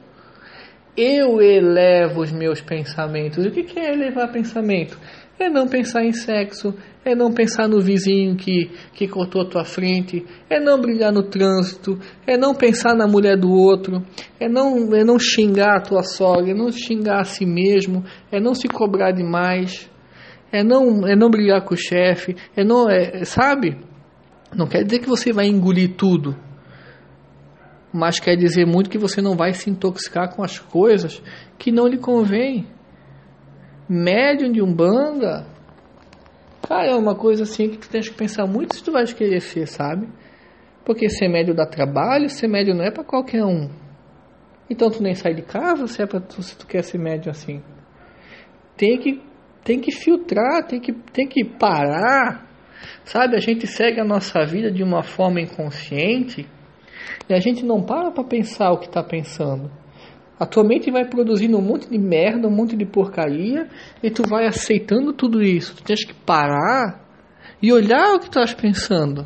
Eu 0.96 1.42
elevo 1.42 2.22
os 2.22 2.32
meus 2.32 2.60
pensamentos. 2.62 3.46
O 3.46 3.52
que 3.52 3.80
é 3.80 3.94
elevar 3.94 4.32
pensamento? 4.32 4.98
É 5.40 5.50
não 5.50 5.68
pensar 5.68 6.04
em 6.04 6.12
sexo, 6.12 6.74
é 7.06 7.14
não 7.14 7.32
pensar 7.32 7.68
no 7.68 7.80
vizinho 7.80 8.36
que, 8.36 8.72
que 8.94 9.08
cortou 9.08 9.44
a 9.44 9.50
tua 9.50 9.64
frente, 9.64 10.26
é 10.50 10.60
não 10.60 10.82
brigar 10.82 11.12
no 11.14 11.24
trânsito, 11.24 12.00
é 12.26 12.36
não 12.36 12.56
pensar 12.56 12.96
na 12.96 13.08
mulher 13.08 13.38
do 13.38 13.52
outro, 13.52 14.02
é 14.40 14.50
não, 14.50 14.96
é 14.96 15.04
não 15.04 15.20
xingar 15.20 15.78
a 15.78 15.82
tua 15.82 16.02
sogra, 16.02 16.52
é 16.52 16.56
não 16.56 16.72
xingar 16.72 17.22
a 17.22 17.24
si 17.24 17.46
mesmo, 17.46 18.04
é 18.32 18.40
não 18.40 18.56
se 18.56 18.68
cobrar 18.68 19.12
demais, 19.12 19.90
é 20.52 20.64
não, 20.64 21.08
é 21.08 21.16
não 21.16 21.30
brigar 21.30 21.64
com 21.64 21.76
o 21.76 21.78
chefe, 21.78 22.36
é 22.56 22.64
não, 22.64 22.90
é, 22.90 23.24
sabe? 23.24 23.78
Não 24.56 24.66
quer 24.66 24.84
dizer 24.84 25.00
que 25.00 25.08
você 25.08 25.32
vai 25.32 25.46
engolir 25.46 25.96
tudo, 25.96 26.36
mas 27.94 28.20
quer 28.20 28.36
dizer 28.36 28.66
muito 28.66 28.90
que 28.90 28.98
você 28.98 29.22
não 29.22 29.36
vai 29.36 29.54
se 29.54 29.70
intoxicar 29.70 30.36
com 30.36 30.44
as 30.44 30.60
coisas 30.60 31.22
que 31.58 31.72
não 31.72 31.88
lhe 31.88 31.98
convêm. 31.98 32.66
Médium 33.90 34.52
de 34.52 34.62
Umbanda 34.62 35.46
Cara, 36.68 36.92
é 36.92 36.96
uma 36.96 37.16
coisa 37.16 37.44
assim 37.44 37.70
que 37.70 37.78
tu 37.78 37.90
tens 37.90 38.10
que 38.10 38.16
pensar 38.16 38.46
muito 38.46 38.76
se 38.76 38.84
tu 38.84 38.92
vais 38.92 39.14
querer 39.14 39.40
ser, 39.40 39.66
sabe? 39.68 40.06
Porque 40.84 41.10
ser 41.10 41.30
médio 41.30 41.56
dá 41.56 41.66
trabalho, 41.66 42.30
ser 42.30 42.50
médio 42.50 42.76
não 42.76 42.84
é 42.84 42.92
para 42.92 43.06
qualquer 43.06 43.46
um. 43.46 43.70
Então 44.70 44.90
tu 44.90 45.02
nem 45.02 45.16
sai 45.16 45.34
de 45.34 45.44
casa 45.44 45.88
se, 45.88 46.02
é 46.02 46.06
pra 46.06 46.20
tu, 46.20 46.44
se 46.44 46.58
tu 46.58 46.68
quer 46.68 46.84
ser 46.84 46.98
médio 46.98 47.32
assim. 47.32 47.64
Tem 48.76 49.00
que, 49.00 49.22
tem 49.64 49.80
que 49.80 49.94
filtrar, 49.94 50.68
tem 50.68 50.82
que, 50.82 50.92
tem 50.92 51.26
que 51.26 51.46
parar. 51.46 52.46
Sabe, 53.06 53.38
a 53.38 53.40
gente 53.40 53.66
segue 53.66 54.02
a 54.02 54.06
nossa 54.06 54.46
vida 54.46 54.70
de 54.70 54.84
uma 54.84 55.04
forma 55.04 55.40
inconsciente 55.40 56.46
e 57.30 57.34
a 57.34 57.40
gente 57.40 57.66
não 57.66 57.82
para 57.82 58.12
para 58.12 58.26
pensar 58.26 58.72
o 58.72 58.78
que 58.78 58.88
está 58.88 59.02
pensando. 59.02 59.72
A 60.40 60.46
tua 60.46 60.64
mente 60.64 60.92
vai 60.92 61.04
produzindo 61.06 61.58
um 61.58 61.62
monte 61.62 61.90
de 61.90 61.98
merda, 61.98 62.48
um 62.48 62.56
monte 62.56 62.76
de 62.78 62.86
porcaria, 62.86 63.68
e 64.04 64.12
tu 64.12 64.22
vai 64.28 64.46
aceitando 64.46 65.12
tudo 65.12 65.42
isso. 65.42 65.76
Tu 65.78 65.84
tens 65.84 66.06
que 66.06 66.14
parar 66.14 67.04
e 67.62 67.74
olhar 67.74 68.14
o 68.14 68.20
que 68.20 68.30
tu 68.30 68.40
estás 68.40 68.54
pensando. 68.54 69.26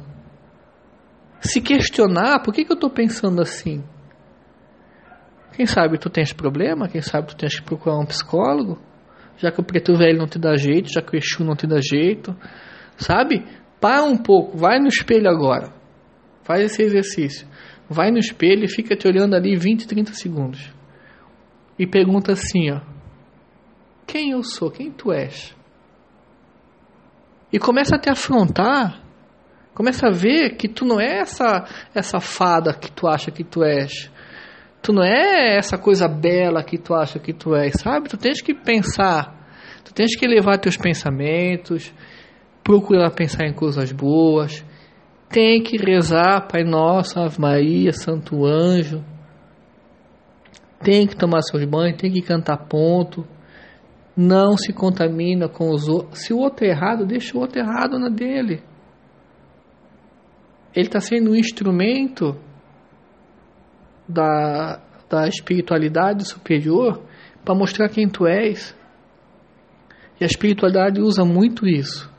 Se 1.41 1.59
questionar, 1.59 2.41
por 2.41 2.53
que, 2.53 2.63
que 2.63 2.71
eu 2.71 2.75
estou 2.75 2.89
pensando 2.89 3.41
assim? 3.41 3.83
Quem 5.53 5.65
sabe 5.65 5.97
tu 5.97 6.09
tens 6.09 6.31
problema, 6.31 6.87
quem 6.87 7.01
sabe 7.01 7.27
tu 7.27 7.35
tens 7.35 7.59
que 7.59 7.65
procurar 7.65 7.99
um 7.99 8.05
psicólogo, 8.05 8.79
já 9.37 9.51
que 9.51 9.59
o 9.59 9.65
preto 9.65 9.97
velho 9.97 10.17
não 10.17 10.27
te 10.27 10.39
dá 10.39 10.55
jeito, 10.55 10.93
já 10.93 11.01
que 11.01 11.13
o 11.13 11.17
Exu 11.17 11.43
não 11.43 11.55
te 11.55 11.67
dá 11.67 11.81
jeito, 11.81 12.33
sabe? 12.95 13.43
Para 13.81 14.03
um 14.03 14.15
pouco, 14.15 14.57
vai 14.57 14.79
no 14.79 14.87
espelho 14.87 15.29
agora. 15.29 15.73
Faz 16.43 16.61
esse 16.61 16.81
exercício. 16.83 17.45
Vai 17.89 18.11
no 18.11 18.19
espelho 18.19 18.63
e 18.63 18.69
fica 18.69 18.95
te 18.95 19.07
olhando 19.07 19.35
ali 19.35 19.57
20, 19.57 19.85
30 19.87 20.13
segundos 20.13 20.80
e 21.81 21.87
pergunta 21.87 22.33
assim, 22.33 22.69
ó: 22.69 22.79
Quem 24.05 24.29
eu 24.29 24.43
sou? 24.43 24.69
Quem 24.69 24.91
tu 24.91 25.11
és? 25.11 25.55
E 27.51 27.57
começa 27.57 27.95
a 27.95 27.99
te 27.99 28.07
afrontar, 28.07 29.01
começa 29.73 30.07
a 30.07 30.11
ver 30.11 30.57
que 30.57 30.69
tu 30.69 30.85
não 30.85 31.01
é 31.01 31.21
essa 31.21 31.65
essa 31.95 32.19
fada 32.19 32.71
que 32.71 32.91
tu 32.91 33.07
acha 33.07 33.31
que 33.31 33.43
tu 33.43 33.63
és. 33.63 34.11
Tu 34.79 34.93
não 34.93 35.03
é 35.03 35.57
essa 35.57 35.75
coisa 35.75 36.07
bela 36.07 36.63
que 36.63 36.77
tu 36.77 36.93
acha 36.93 37.17
que 37.17 37.33
tu 37.33 37.55
és, 37.55 37.73
sabe? 37.79 38.09
Tu 38.09 38.17
tens 38.17 38.41
que 38.41 38.53
pensar, 38.53 39.35
tu 39.83 39.91
tens 39.91 40.15
que 40.15 40.23
elevar 40.23 40.59
teus 40.59 40.77
pensamentos, 40.77 41.91
procurar 42.63 43.09
pensar 43.09 43.47
em 43.47 43.53
coisas 43.53 43.91
boas, 43.91 44.63
tem 45.29 45.63
que 45.63 45.77
rezar 45.77 46.47
Pai 46.47 46.63
Nosso, 46.63 47.19
Ave 47.19 47.39
Maria, 47.39 47.91
Santo 47.91 48.45
Anjo, 48.45 49.03
tem 50.83 51.07
que 51.07 51.15
tomar 51.15 51.41
seus 51.41 51.63
banhos, 51.65 51.97
tem 51.97 52.11
que 52.11 52.21
cantar 52.21 52.57
ponto, 52.67 53.25
não 54.15 54.57
se 54.57 54.73
contamina 54.73 55.47
com 55.47 55.69
os 55.69 55.87
outros. 55.87 56.19
Se 56.19 56.33
o 56.33 56.39
outro 56.39 56.65
é 56.65 56.69
errado, 56.69 57.05
deixa 57.05 57.37
o 57.37 57.41
outro 57.41 57.59
errado 57.59 57.97
na 57.97 58.09
dele. 58.09 58.61
Ele 60.75 60.87
está 60.87 60.99
sendo 60.99 61.31
um 61.31 61.35
instrumento 61.35 62.37
da, 64.07 64.81
da 65.09 65.27
espiritualidade 65.27 66.27
superior 66.27 67.01
para 67.43 67.55
mostrar 67.55 67.89
quem 67.89 68.07
tu 68.07 68.25
és. 68.25 68.75
E 70.19 70.23
a 70.23 70.27
espiritualidade 70.27 71.01
usa 71.01 71.25
muito 71.25 71.67
isso. 71.67 72.11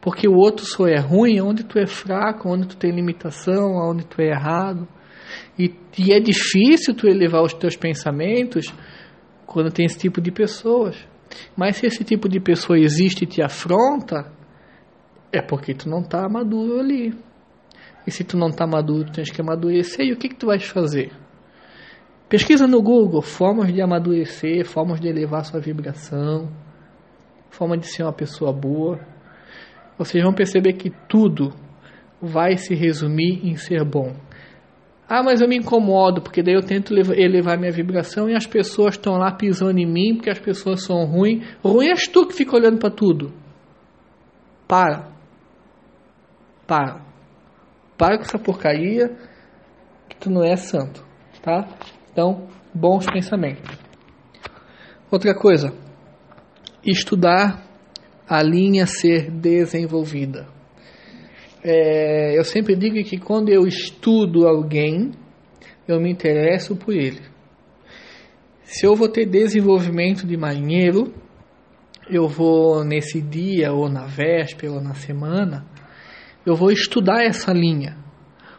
Porque 0.00 0.28
o 0.28 0.36
outro 0.36 0.64
só 0.64 0.86
é 0.86 1.00
ruim 1.00 1.40
onde 1.40 1.64
tu 1.64 1.78
é 1.78 1.86
fraco, 1.86 2.48
onde 2.48 2.68
tu 2.68 2.76
tem 2.76 2.92
limitação, 2.92 3.72
onde 3.90 4.06
tu 4.06 4.20
é 4.20 4.28
errado. 4.28 4.86
E, 5.58 5.74
e 5.98 6.12
é 6.12 6.20
difícil 6.20 6.94
tu 6.94 7.06
elevar 7.06 7.42
os 7.42 7.54
teus 7.54 7.76
pensamentos 7.76 8.66
quando 9.46 9.70
tem 9.70 9.86
esse 9.86 9.98
tipo 9.98 10.20
de 10.20 10.30
pessoas. 10.30 10.96
Mas 11.56 11.76
se 11.76 11.86
esse 11.86 12.04
tipo 12.04 12.28
de 12.28 12.40
pessoa 12.40 12.78
existe 12.78 13.24
e 13.24 13.26
te 13.26 13.42
afronta, 13.42 14.32
É 15.32 15.42
porque 15.42 15.74
tu 15.74 15.88
não 15.88 16.00
está 16.00 16.28
maduro 16.28 16.80
ali. 16.80 17.12
E 18.06 18.10
se 18.10 18.24
tu 18.24 18.36
não 18.38 18.48
está 18.48 18.66
maduro, 18.66 19.04
tu 19.06 19.12
tens 19.12 19.30
que 19.30 19.40
amadurecer. 19.40 20.06
E 20.06 20.12
o 20.12 20.16
que, 20.16 20.28
que 20.28 20.36
tu 20.36 20.46
vais 20.46 20.64
fazer? 20.64 21.10
Pesquisa 22.28 22.66
no 22.66 22.80
Google 22.82 23.20
formas 23.22 23.72
de 23.72 23.82
amadurecer, 23.82 24.64
formas 24.64 25.00
de 25.00 25.08
elevar 25.08 25.44
sua 25.44 25.60
vibração, 25.60 26.48
forma 27.50 27.76
de 27.76 27.86
ser 27.86 28.04
uma 28.04 28.12
pessoa 28.12 28.52
boa. 28.52 28.98
Vocês 29.98 30.22
vão 30.22 30.32
perceber 30.32 30.74
que 30.74 30.90
tudo 31.08 31.52
vai 32.20 32.56
se 32.56 32.74
resumir 32.74 33.46
em 33.46 33.56
ser 33.56 33.84
bom. 33.84 34.14
Ah, 35.08 35.22
mas 35.22 35.40
eu 35.40 35.48
me 35.48 35.56
incomodo, 35.56 36.20
porque 36.20 36.42
daí 36.42 36.54
eu 36.54 36.62
tento 36.62 36.92
elevar 36.92 37.56
minha 37.56 37.70
vibração 37.70 38.28
e 38.28 38.34
as 38.34 38.46
pessoas 38.46 38.94
estão 38.94 39.16
lá 39.16 39.30
pisando 39.30 39.78
em 39.78 39.86
mim 39.86 40.16
porque 40.16 40.30
as 40.30 40.38
pessoas 40.38 40.82
são 40.82 41.04
ruins. 41.04 41.46
Ruim 41.62 41.88
és 41.88 42.08
tu 42.08 42.26
que 42.26 42.34
fica 42.34 42.56
olhando 42.56 42.78
para 42.78 42.90
tudo. 42.90 43.32
Para. 44.66 45.08
Para. 46.66 47.06
Para 47.96 48.18
com 48.18 48.24
essa 48.24 48.38
porcaria 48.38 49.16
que 50.08 50.16
tu 50.16 50.28
não 50.28 50.42
é 50.42 50.56
santo, 50.56 51.04
tá? 51.40 51.68
Então, 52.10 52.48
bons 52.74 53.06
pensamentos. 53.06 53.78
Outra 55.08 55.34
coisa, 55.34 55.72
estudar 56.84 57.62
a 58.28 58.42
linha 58.42 58.86
ser 58.86 59.30
desenvolvida. 59.30 60.55
É, 61.68 62.38
eu 62.38 62.44
sempre 62.44 62.76
digo 62.76 62.94
que 63.02 63.18
quando 63.18 63.48
eu 63.48 63.66
estudo 63.66 64.46
alguém, 64.46 65.10
eu 65.88 65.98
me 66.00 66.08
interesso 66.08 66.76
por 66.76 66.94
ele. 66.94 67.20
Se 68.62 68.86
eu 68.86 68.94
vou 68.94 69.08
ter 69.08 69.26
desenvolvimento 69.26 70.24
de 70.24 70.36
marinheiro, 70.36 71.12
eu 72.08 72.28
vou 72.28 72.84
nesse 72.84 73.20
dia, 73.20 73.72
ou 73.72 73.88
na 73.88 74.06
véspera, 74.06 74.74
ou 74.74 74.80
na 74.80 74.94
semana, 74.94 75.66
eu 76.46 76.54
vou 76.54 76.70
estudar 76.70 77.24
essa 77.24 77.52
linha. 77.52 77.96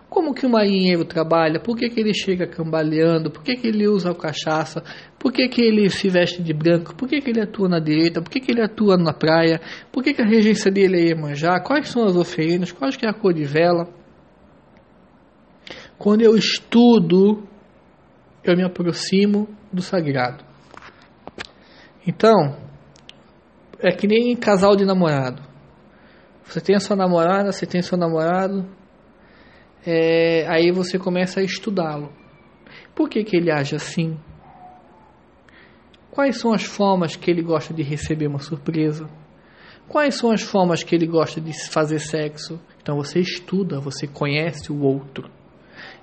Como 0.10 0.34
que 0.34 0.46
o 0.46 0.50
marinheiro 0.50 1.04
trabalha? 1.04 1.60
Por 1.60 1.76
que, 1.76 1.90
que 1.90 2.00
ele 2.00 2.14
chega 2.14 2.48
cambaleando? 2.48 3.30
Por 3.30 3.44
que, 3.44 3.56
que 3.56 3.68
ele 3.68 3.88
usa 3.88 4.12
a 4.12 4.16
cachaça? 4.16 4.82
Por 5.20 5.34
que, 5.34 5.48
que 5.50 5.62
ele 5.62 5.90
se 5.90 6.10
veste 6.10 6.42
de 6.42 6.54
branco? 6.54 6.96
Por 6.96 7.10
que, 7.10 7.20
que 7.20 7.30
ele 7.30 7.42
atua 7.42 7.68
na 7.68 7.80
direita? 7.80 8.22
Por 8.22 8.30
que, 8.30 8.40
que 8.40 8.52
ele 8.52 8.62
atua 8.62 8.98
na 8.98 9.14
praia? 9.14 9.60
Por 9.92 10.02
que, 10.02 10.14
que 10.14 10.22
a 10.22 10.26
regência 10.26 10.72
dele 10.72 10.98
é 10.98 11.10
Iemanjá? 11.10 11.60
Quais 11.60 11.90
são 11.90 12.06
as 12.06 12.16
oferendas? 12.16 12.72
Qual 12.72 12.90
é 12.90 13.08
a 13.08 13.14
cor 13.14 13.34
de 13.34 13.44
vela? 13.44 13.90
Quando 15.98 16.22
eu 16.22 16.38
estudo, 16.38 17.46
eu 18.44 18.56
me 18.56 18.64
aproximo 18.64 19.50
do 19.74 19.82
sagrado. 19.82 20.46
Então, 22.08 22.56
é 23.80 23.92
que 23.92 24.08
nem 24.08 24.36
casal 24.38 24.76
de 24.76 24.86
namorado. 24.86 25.44
Você 26.46 26.62
tem 26.62 26.76
a 26.76 26.80
sua 26.80 26.96
namorada, 26.96 27.52
você 27.52 27.66
tem 27.66 27.82
seu 27.82 27.98
namorado, 27.98 28.66
é, 29.90 30.46
aí 30.50 30.70
você 30.70 31.00
começa 31.00 31.40
a 31.40 31.44
estudá-lo. 31.44 32.12
Por 32.94 33.08
que, 33.10 33.24
que 33.24 33.38
ele 33.38 33.50
age 33.50 33.74
assim? 33.74 34.20
Quais 36.12 36.42
são 36.42 36.52
as 36.52 36.64
formas 36.64 37.16
que 37.16 37.32
ele 37.32 37.42
gosta 37.42 37.74
de 37.74 37.84
receber 37.84 38.28
uma 38.28 38.40
surpresa? 38.40 39.10
Quais 39.88 40.16
são 40.16 40.30
as 40.30 40.42
formas 40.42 40.84
que 40.84 40.94
ele 40.94 41.08
gosta 41.08 41.40
de 41.40 41.54
fazer 41.70 42.00
sexo? 42.00 42.60
Então 42.82 42.98
você 42.98 43.22
estuda, 43.22 43.80
você 43.80 44.06
conhece 44.06 44.74
o 44.74 44.82
outro. 44.82 45.32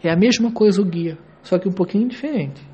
É 0.03 0.11
a 0.11 0.16
mesma 0.16 0.51
coisa 0.51 0.81
o 0.81 0.85
guia, 0.87 1.18
só 1.42 1.59
que 1.59 1.68
um 1.68 1.73
pouquinho 1.73 2.09
diferente. 2.09 2.66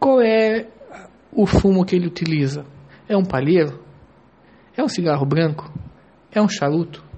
Qual 0.00 0.18
é 0.22 0.66
o 1.30 1.44
fumo 1.46 1.84
que 1.84 1.94
ele 1.94 2.06
utiliza? 2.06 2.64
É 3.06 3.14
um 3.18 3.24
palheiro? 3.24 3.84
É 4.74 4.82
um 4.82 4.88
cigarro 4.88 5.26
branco? 5.26 5.70
É 6.30 6.40
um 6.40 6.48
charuto? 6.48 7.11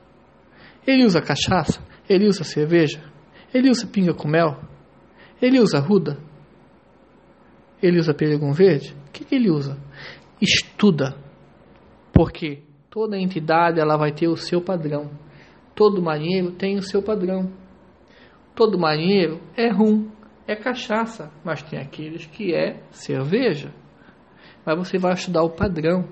Ele 0.86 1.04
usa 1.04 1.20
cachaça? 1.20 1.82
Ele 2.08 2.26
usa 2.26 2.44
cerveja? 2.44 3.02
Ele 3.52 3.70
usa 3.70 3.86
pinga 3.86 4.12
com 4.12 4.28
mel? 4.28 4.60
Ele 5.40 5.60
usa 5.60 5.78
ruda? 5.78 6.18
Ele 7.82 7.98
usa 7.98 8.14
peregum 8.14 8.52
verde? 8.52 8.94
O 9.08 9.12
que, 9.12 9.24
que 9.24 9.34
ele 9.34 9.50
usa? 9.50 9.78
Estuda. 10.40 11.16
Porque 12.12 12.62
toda 12.90 13.18
entidade 13.18 13.80
ela 13.80 13.96
vai 13.96 14.12
ter 14.12 14.28
o 14.28 14.36
seu 14.36 14.60
padrão. 14.60 15.10
Todo 15.74 16.02
marinheiro 16.02 16.52
tem 16.52 16.76
o 16.76 16.82
seu 16.82 17.02
padrão. 17.02 17.52
Todo 18.54 18.78
marinheiro 18.78 19.40
é 19.56 19.68
rum, 19.70 20.08
é 20.46 20.54
cachaça, 20.54 21.30
mas 21.44 21.62
tem 21.62 21.78
aqueles 21.78 22.26
que 22.26 22.54
é 22.54 22.80
cerveja. 22.90 23.72
Mas 24.64 24.78
você 24.78 24.96
vai 24.96 25.14
estudar 25.14 25.42
o 25.42 25.50
padrão. 25.50 26.08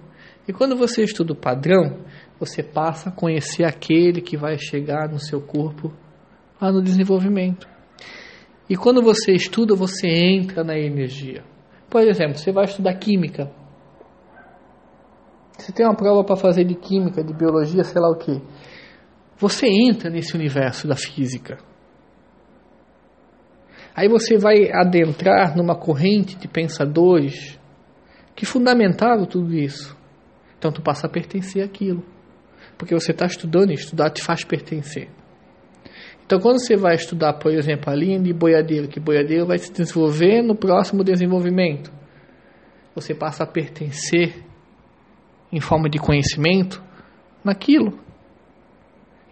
E 0.47 0.53
quando 0.53 0.77
você 0.77 1.05
estuda 1.05 1.33
o 1.33 1.37
padrão, 1.37 2.05
você 2.45 2.61
passa 2.61 3.09
a 3.09 3.13
conhecer 3.13 3.63
aquele 3.63 4.21
que 4.21 4.37
vai 4.37 4.59
chegar 4.59 5.09
no 5.09 5.21
seu 5.21 5.41
corpo 5.41 5.93
lá 6.61 6.73
no 6.73 6.83
desenvolvimento. 6.83 7.69
E 8.69 8.77
quando 8.77 9.01
você 9.01 9.31
estuda, 9.31 9.77
você 9.77 10.09
entra 10.09 10.65
na 10.65 10.77
energia. 10.77 11.45
Por 11.89 12.01
exemplo, 12.01 12.37
você 12.37 12.51
vai 12.51 12.65
estudar 12.65 12.95
química. 12.95 13.49
Você 15.57 15.71
tem 15.71 15.87
uma 15.87 15.95
prova 15.95 16.25
para 16.25 16.35
fazer 16.35 16.65
de 16.65 16.75
química, 16.75 17.23
de 17.23 17.33
biologia, 17.33 17.85
sei 17.85 18.01
lá 18.01 18.11
o 18.11 18.17
que. 18.17 18.43
Você 19.37 19.69
entra 19.69 20.11
nesse 20.11 20.35
universo 20.35 20.89
da 20.89 20.97
física. 20.97 21.59
Aí 23.95 24.09
você 24.09 24.37
vai 24.37 24.69
adentrar 24.73 25.57
numa 25.57 25.77
corrente 25.77 26.37
de 26.37 26.49
pensadores 26.49 27.57
que 28.35 28.45
fundamentaram 28.45 29.27
tudo 29.27 29.55
isso. 29.55 29.97
Então 30.59 30.73
tu 30.73 30.83
passa 30.83 31.07
a 31.07 31.11
pertencer 31.11 31.63
àquilo 31.63 32.12
porque 32.83 32.95
você 32.95 33.13
está 33.13 33.27
estudando 33.27 33.71
e 33.71 33.75
estudar 33.75 34.11
te 34.11 34.21
faz 34.21 34.43
pertencer. 34.43 35.09
Então, 36.27 36.41
quando 36.41 36.59
você 36.59 36.77
vai 36.77 36.97
estudar, 36.97 37.35
por 37.35 37.53
exemplo, 37.53 37.89
a 37.89 37.95
linha 37.95 38.19
de 38.19 38.33
boiadeiro, 38.33 38.89
que 38.89 38.99
boiadeiro 38.99 39.47
vai 39.47 39.57
se 39.57 39.73
desenvolver 39.73 40.43
no 40.43 40.57
próximo 40.57 41.05
desenvolvimento, 41.05 41.93
você 42.93 43.15
passa 43.15 43.45
a 43.45 43.47
pertencer 43.47 44.35
em 45.53 45.61
forma 45.61 45.89
de 45.89 46.01
conhecimento 46.01 46.83
naquilo. 47.45 48.01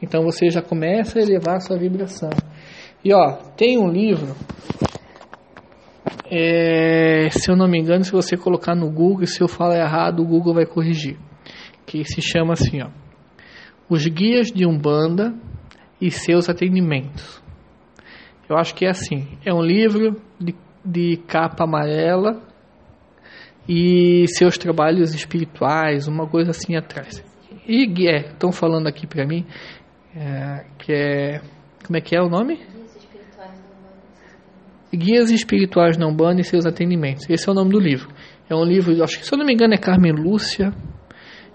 Então 0.00 0.22
você 0.22 0.48
já 0.48 0.62
começa 0.62 1.18
a 1.18 1.22
elevar 1.22 1.56
a 1.56 1.60
sua 1.60 1.76
vibração. 1.76 2.30
E 3.04 3.12
ó, 3.12 3.32
tem 3.56 3.78
um 3.78 3.90
livro, 3.90 4.36
é, 6.30 7.28
se 7.30 7.50
eu 7.50 7.56
não 7.56 7.66
me 7.66 7.80
engano, 7.80 8.04
se 8.04 8.12
você 8.12 8.36
colocar 8.36 8.76
no 8.76 8.88
Google, 8.92 9.26
se 9.26 9.40
eu 9.42 9.48
falar 9.48 9.80
errado, 9.80 10.20
o 10.20 10.24
Google 10.24 10.54
vai 10.54 10.66
corrigir. 10.66 11.18
Que 11.84 12.04
se 12.04 12.22
chama 12.22 12.52
assim, 12.52 12.80
ó. 12.80 12.99
Os 13.90 14.06
guias 14.06 14.52
de 14.52 14.64
Umbanda 14.64 15.34
e 16.00 16.10
seus 16.10 16.48
atendimentos. 16.48 17.42
Eu 18.48 18.56
acho 18.56 18.74
que 18.74 18.86
é 18.86 18.90
assim. 18.90 19.28
É 19.44 19.52
um 19.52 19.62
livro 19.62 20.16
de, 20.40 20.54
de 20.84 21.16
capa 21.26 21.64
amarela 21.64 22.40
e 23.68 24.26
seus 24.28 24.56
trabalhos 24.56 25.12
espirituais, 25.14 26.08
uma 26.08 26.26
coisa 26.26 26.52
assim 26.52 26.76
atrás. 26.76 27.22
E 27.66 27.84
estão 27.84 28.50
é, 28.50 28.52
falando 28.52 28.86
aqui 28.86 29.06
para 29.06 29.26
mim 29.26 29.44
é, 30.14 30.64
que 30.78 30.92
é 30.92 31.40
como 31.84 31.96
é 31.96 32.00
que 32.00 32.16
é 32.16 32.20
o 32.20 32.28
nome? 32.28 32.60
Guias 34.92 35.30
Espirituais 35.30 35.96
Não 35.96 36.10
Umbanda 36.10 36.40
e 36.40 36.44
seus 36.44 36.66
atendimentos. 36.66 37.28
Esse 37.28 37.48
é 37.48 37.52
o 37.52 37.54
nome 37.54 37.70
do 37.70 37.78
livro. 37.78 38.08
É 38.48 38.54
um 38.54 38.64
livro, 38.64 39.02
acho 39.02 39.18
que 39.18 39.26
se 39.26 39.32
eu 39.32 39.38
não 39.38 39.46
me 39.46 39.52
engano 39.52 39.74
é 39.74 39.78
Carmen 39.78 40.12
Lúcia. 40.12 40.72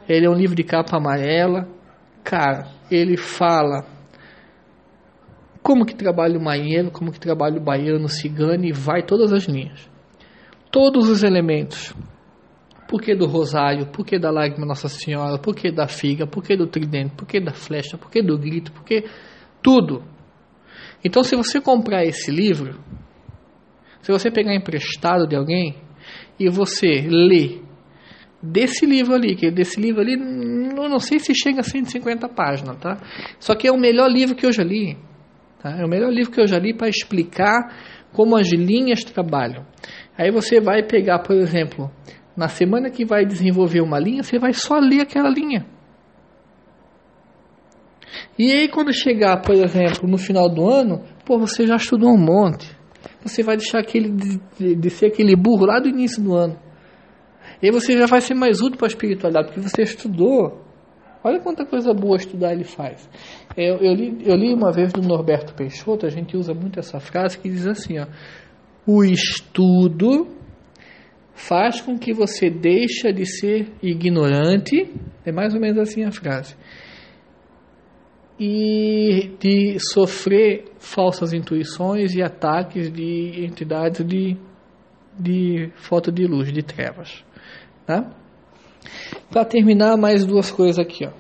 Ele 0.08 0.26
é 0.26 0.30
um 0.30 0.34
livro 0.34 0.56
de 0.56 0.64
capa 0.64 0.98
amarela 0.98 1.68
Cara, 2.26 2.72
ele 2.90 3.18
fala 3.18 3.86
como 5.62 5.86
que 5.86 5.96
trabalha 5.96 6.40
o 6.40 6.44
marinheiro, 6.44 6.90
como 6.90 7.12
que 7.12 7.20
trabalha 7.20 7.58
o 7.58 7.64
baiano, 7.64 8.06
o 8.06 8.10
cigano 8.10 8.66
e 8.66 8.72
vai 8.72 9.04
todas 9.04 9.32
as 9.32 9.44
linhas. 9.44 9.88
Todos 10.72 11.08
os 11.08 11.22
elementos. 11.22 11.96
Por 12.88 13.00
que 13.00 13.16
do 13.16 13.28
rosário? 13.28 13.92
Por 13.92 14.04
que 14.04 14.18
da 14.18 14.32
lágrima 14.32 14.66
Nossa 14.66 14.90
Senhora? 14.90 15.38
Por 15.38 15.56
que 15.56 15.72
da 15.72 15.88
figa? 15.88 16.26
Por 16.26 16.44
que 16.44 16.58
do 16.58 16.66
tridente? 16.66 17.14
Por 17.16 17.28
que 17.28 17.40
da 17.40 17.54
flecha? 17.54 17.96
Por 17.96 18.10
que 18.10 18.24
do 18.24 18.40
grito? 18.40 18.72
Por 18.72 18.84
que 18.84 19.06
tudo? 19.62 20.04
Então, 21.04 21.24
se 21.24 21.36
você 21.36 21.62
comprar 21.62 22.06
esse 22.06 22.32
livro, 22.32 22.80
se 24.02 24.12
você 24.12 24.32
pegar 24.32 24.56
emprestado 24.56 25.28
de 25.28 25.36
alguém 25.36 25.76
e 26.40 26.50
você 26.50 27.08
ler 27.08 27.65
desse 28.42 28.86
livro 28.86 29.14
ali, 29.14 29.36
que 29.36 29.50
desse 29.50 29.80
livro 29.80 30.02
ali, 30.02 30.14
eu 30.14 30.90
não 30.90 31.00
sei 31.00 31.20
se 31.20 31.34
chega 31.34 31.62
a 31.62 31.64
150 31.64 32.28
páginas, 32.30 32.78
tá? 32.78 32.98
Só 33.40 33.56
que 33.56 33.68
é 33.68 33.72
o 33.72 33.78
melhor 33.78 34.10
livro 34.10 34.36
que 34.36 34.46
eu 34.46 34.52
já 34.52 34.64
li. 34.64 34.98
Tá? 35.62 35.78
É 35.80 35.86
o 35.86 35.90
melhor 35.90 36.12
livro 36.12 36.32
que 36.32 36.40
eu 36.40 36.48
já 36.48 36.60
li 36.60 36.74
para 36.74 36.88
explicar 36.88 37.76
como 38.14 38.36
as 38.38 38.52
linhas 38.52 39.04
trabalham. 39.04 39.66
Aí 40.18 40.32
você 40.32 40.62
vai 40.62 40.84
pegar, 40.84 41.20
por 41.20 41.36
exemplo, 41.36 41.92
na 42.36 42.48
semana 42.48 42.90
que 42.90 43.06
vai 43.06 43.26
desenvolver 43.26 43.82
uma 43.82 44.00
linha, 44.00 44.24
você 44.24 44.40
vai 44.40 44.54
só 44.54 44.78
ler 44.78 45.02
aquela 45.02 45.30
linha. 45.30 45.66
E 48.38 48.52
aí 48.52 48.68
quando 48.68 48.94
chegar, 48.94 49.42
por 49.42 49.56
exemplo, 49.56 50.08
no 50.08 50.18
final 50.18 50.50
do 50.50 50.70
ano, 50.70 51.04
pô, 51.26 51.38
você 51.38 51.66
já 51.66 51.76
estudou 51.76 52.10
um 52.10 52.18
monte. 52.18 52.76
Você 53.24 53.42
vai 53.42 53.58
deixar 53.58 53.80
aquele 53.80 54.10
de, 54.10 54.40
de, 54.58 54.76
de 54.76 54.90
ser 54.90 55.08
aquele 55.08 55.36
burro 55.36 55.66
lá 55.66 55.80
do 55.80 55.90
início 55.90 56.22
do 56.22 56.36
ano. 56.36 56.65
E 57.62 57.68
aí 57.68 57.72
você 57.72 57.98
já 57.98 58.06
vai 58.06 58.22
ser 58.22 58.34
mais 58.34 58.62
útil 58.62 58.78
para 58.78 58.88
a 58.88 58.90
espiritualidade, 58.90 59.48
porque 59.48 59.62
você 59.62 59.84
estudou 59.84 60.66
Olha 61.26 61.40
quanta 61.40 61.66
coisa 61.66 61.92
boa 61.92 62.18
estudar 62.18 62.54
ele 62.54 62.64
faz. 62.64 63.10
Eu, 63.58 63.78
eu, 63.78 63.96
li, 63.96 64.18
eu 64.24 64.36
li 64.36 64.54
uma 64.54 64.72
vez 64.72 64.94
do 64.94 65.02
Norberto 65.02 65.56
Peixoto, 65.56 66.06
a 66.06 66.10
gente 66.10 66.38
usa 66.38 66.54
muito 66.54 66.80
essa 66.80 67.00
frase 67.00 67.40
que 67.40 67.50
diz 67.50 67.66
assim: 67.66 67.98
ó, 67.98 68.06
o 68.86 69.04
estudo 69.04 70.28
faz 71.34 71.82
com 71.82 71.98
que 71.98 72.14
você 72.14 72.48
deixe 72.48 73.12
de 73.12 73.26
ser 73.26 73.74
ignorante, 73.82 74.94
é 75.26 75.32
mais 75.32 75.56
ou 75.56 75.60
menos 75.60 75.80
assim 75.80 76.04
a 76.04 76.12
frase, 76.12 76.56
e 78.40 79.32
de 79.40 79.78
sofrer 79.80 80.66
falsas 80.78 81.34
intuições 81.34 82.14
e 82.14 82.22
ataques 82.22 82.92
de 82.92 83.44
entidades 83.44 84.06
de, 84.06 84.38
de 85.20 85.72
falta 85.74 86.12
de 86.12 86.28
luz, 86.28 86.54
de 86.54 86.62
trevas. 86.62 87.26
Tá? 87.86 88.10
Para 89.30 89.46
terminar, 89.46 89.98
mais 89.98 90.26
duas 90.26 90.52
coisas 90.52 90.80
aqui. 90.80 91.06
Ó. 91.06 91.12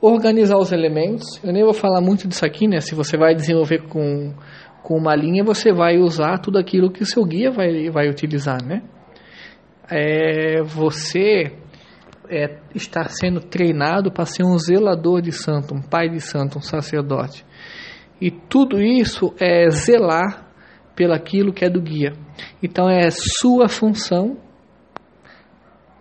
Organizar 0.00 0.58
os 0.58 0.72
elementos. 0.72 1.24
Eu 1.42 1.52
nem 1.52 1.64
vou 1.64 1.74
falar 1.74 2.00
muito 2.00 2.28
disso 2.28 2.44
aqui, 2.44 2.66
né? 2.66 2.80
Se 2.80 2.94
você 2.94 3.16
vai 3.16 3.34
desenvolver 3.34 3.88
com, 3.88 4.34
com 4.82 4.96
uma 4.96 5.14
linha, 5.14 5.44
você 5.44 5.72
vai 5.72 5.98
usar 5.98 6.38
tudo 6.38 6.58
aquilo 6.58 6.90
que 6.90 7.02
o 7.02 7.06
seu 7.06 7.24
guia 7.24 7.50
vai, 7.50 7.90
vai 7.90 8.08
utilizar, 8.08 8.62
né? 8.62 8.82
É, 9.90 10.62
você 10.62 11.52
é, 12.28 12.58
está 12.74 13.04
sendo 13.08 13.40
treinado 13.40 14.10
para 14.10 14.24
ser 14.24 14.44
um 14.44 14.58
zelador 14.58 15.20
de 15.20 15.32
santo, 15.32 15.74
um 15.74 15.82
pai 15.82 16.08
de 16.08 16.20
santo, 16.20 16.58
um 16.58 16.62
sacerdote. 16.62 17.44
E 18.20 18.30
tudo 18.30 18.80
isso 18.80 19.34
é 19.40 19.68
zelar 19.70 20.50
pelaquilo 20.94 21.52
que 21.52 21.64
é 21.64 21.70
do 21.70 21.80
guia. 21.80 22.12
Então 22.62 22.88
é 22.88 23.08
sua 23.10 23.68
função 23.68 24.38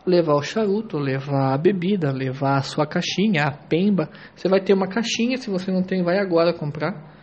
levar 0.06 0.36
o 0.36 0.42
charuto, 0.42 0.98
levar 0.98 1.54
a 1.54 1.58
bebida, 1.58 2.12
levar 2.12 2.58
a 2.58 2.62
sua 2.62 2.86
caixinha, 2.86 3.44
a 3.44 3.52
pemba. 3.52 4.10
Você 4.36 4.50
vai 4.50 4.62
ter 4.62 4.74
uma 4.74 4.88
caixinha, 4.88 5.38
se 5.38 5.50
você 5.50 5.72
não 5.72 5.84
tem, 5.84 6.04
vai 6.04 6.20
agora 6.20 6.54
comprar. 6.54 7.14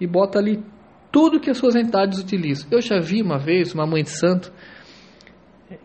E 0.00 0.06
bota 0.06 0.38
ali 0.38 0.62
tudo 1.10 1.40
que 1.40 1.50
as 1.50 1.56
suas 1.58 1.74
entidades 1.74 2.20
utilizam. 2.20 2.68
Eu 2.70 2.80
já 2.80 3.00
vi 3.00 3.20
uma 3.22 3.38
vez 3.38 3.74
uma 3.74 3.86
mãe 3.86 4.02
de 4.02 4.10
santo 4.10 4.52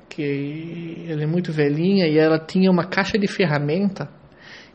que 0.08 1.06
ela 1.10 1.24
é 1.24 1.26
muito 1.26 1.52
velhinha 1.52 2.08
e 2.08 2.18
ela 2.18 2.38
tinha 2.38 2.70
uma 2.70 2.86
caixa 2.86 3.18
de 3.18 3.28
ferramenta 3.28 4.08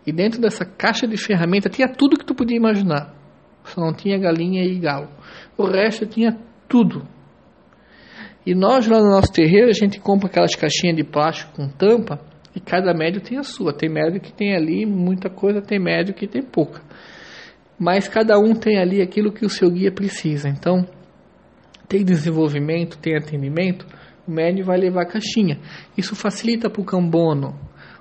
e 0.06 0.12
dentro 0.12 0.40
dessa 0.40 0.64
caixa 0.64 1.06
de 1.06 1.16
ferramenta 1.16 1.68
tinha 1.68 1.86
tudo 1.86 2.18
que 2.18 2.24
tu 2.24 2.34
podia 2.34 2.56
imaginar. 2.56 3.14
Só 3.64 3.80
não 3.80 3.92
tinha 3.92 4.18
galinha 4.18 4.64
e 4.64 4.78
galo. 4.78 5.08
O 5.56 5.64
resto 5.64 6.06
tinha 6.06 6.38
tudo. 6.68 7.06
E 8.48 8.54
nós 8.54 8.86
lá 8.86 8.98
no 8.98 9.10
nosso 9.10 9.30
terreiro 9.30 9.68
a 9.68 9.74
gente 9.74 10.00
compra 10.00 10.26
aquelas 10.26 10.54
caixinhas 10.54 10.96
de 10.96 11.04
plástico 11.04 11.52
com 11.52 11.68
tampa 11.68 12.18
e 12.56 12.58
cada 12.58 12.94
médio 12.94 13.20
tem 13.20 13.36
a 13.36 13.42
sua. 13.42 13.74
Tem 13.74 13.90
médio 13.90 14.22
que 14.22 14.32
tem 14.32 14.56
ali 14.56 14.86
muita 14.86 15.28
coisa, 15.28 15.60
tem 15.60 15.78
médio 15.78 16.14
que 16.14 16.26
tem 16.26 16.40
pouca. 16.40 16.80
Mas 17.78 18.08
cada 18.08 18.38
um 18.38 18.54
tem 18.54 18.78
ali 18.78 19.02
aquilo 19.02 19.34
que 19.34 19.44
o 19.44 19.50
seu 19.50 19.70
guia 19.70 19.92
precisa. 19.92 20.48
Então, 20.48 20.88
tem 21.86 22.02
desenvolvimento, 22.02 22.96
tem 22.96 23.18
atendimento, 23.18 23.86
o 24.26 24.30
médio 24.30 24.64
vai 24.64 24.78
levar 24.78 25.02
a 25.02 25.06
caixinha. 25.06 25.58
Isso 25.94 26.16
facilita 26.16 26.70
para 26.70 26.80
o 26.80 26.86
cambono. 26.86 27.54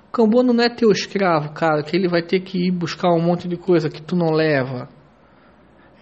O 0.08 0.10
cambono 0.10 0.54
não 0.54 0.64
é 0.64 0.70
teu 0.70 0.90
escravo, 0.90 1.52
cara, 1.52 1.82
que 1.82 1.94
ele 1.94 2.08
vai 2.08 2.22
ter 2.22 2.40
que 2.40 2.68
ir 2.68 2.70
buscar 2.70 3.12
um 3.12 3.20
monte 3.20 3.46
de 3.46 3.58
coisa 3.58 3.90
que 3.90 4.00
tu 4.00 4.16
não 4.16 4.30
leva. 4.30 4.88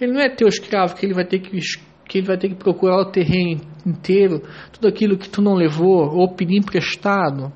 Ele 0.01 0.13
não 0.13 0.21
é 0.21 0.29
teu 0.29 0.47
escravo 0.47 0.95
que 0.95 1.05
ele 1.05 1.15
vai 1.15 1.25
ter 1.25 1.41
que 1.41 1.59
que 2.09 2.23
vai 2.23 2.37
ter 2.37 2.49
que 2.49 2.55
procurar 2.55 3.01
o 3.01 3.11
terreno 3.11 3.61
inteiro, 3.85 4.43
tudo 4.73 4.89
aquilo 4.89 5.19
que 5.19 5.29
tu 5.29 5.43
não 5.43 5.55
levou 5.55 6.15
ou 6.15 6.35
pedir 6.35 6.59
emprestado. 6.59 7.53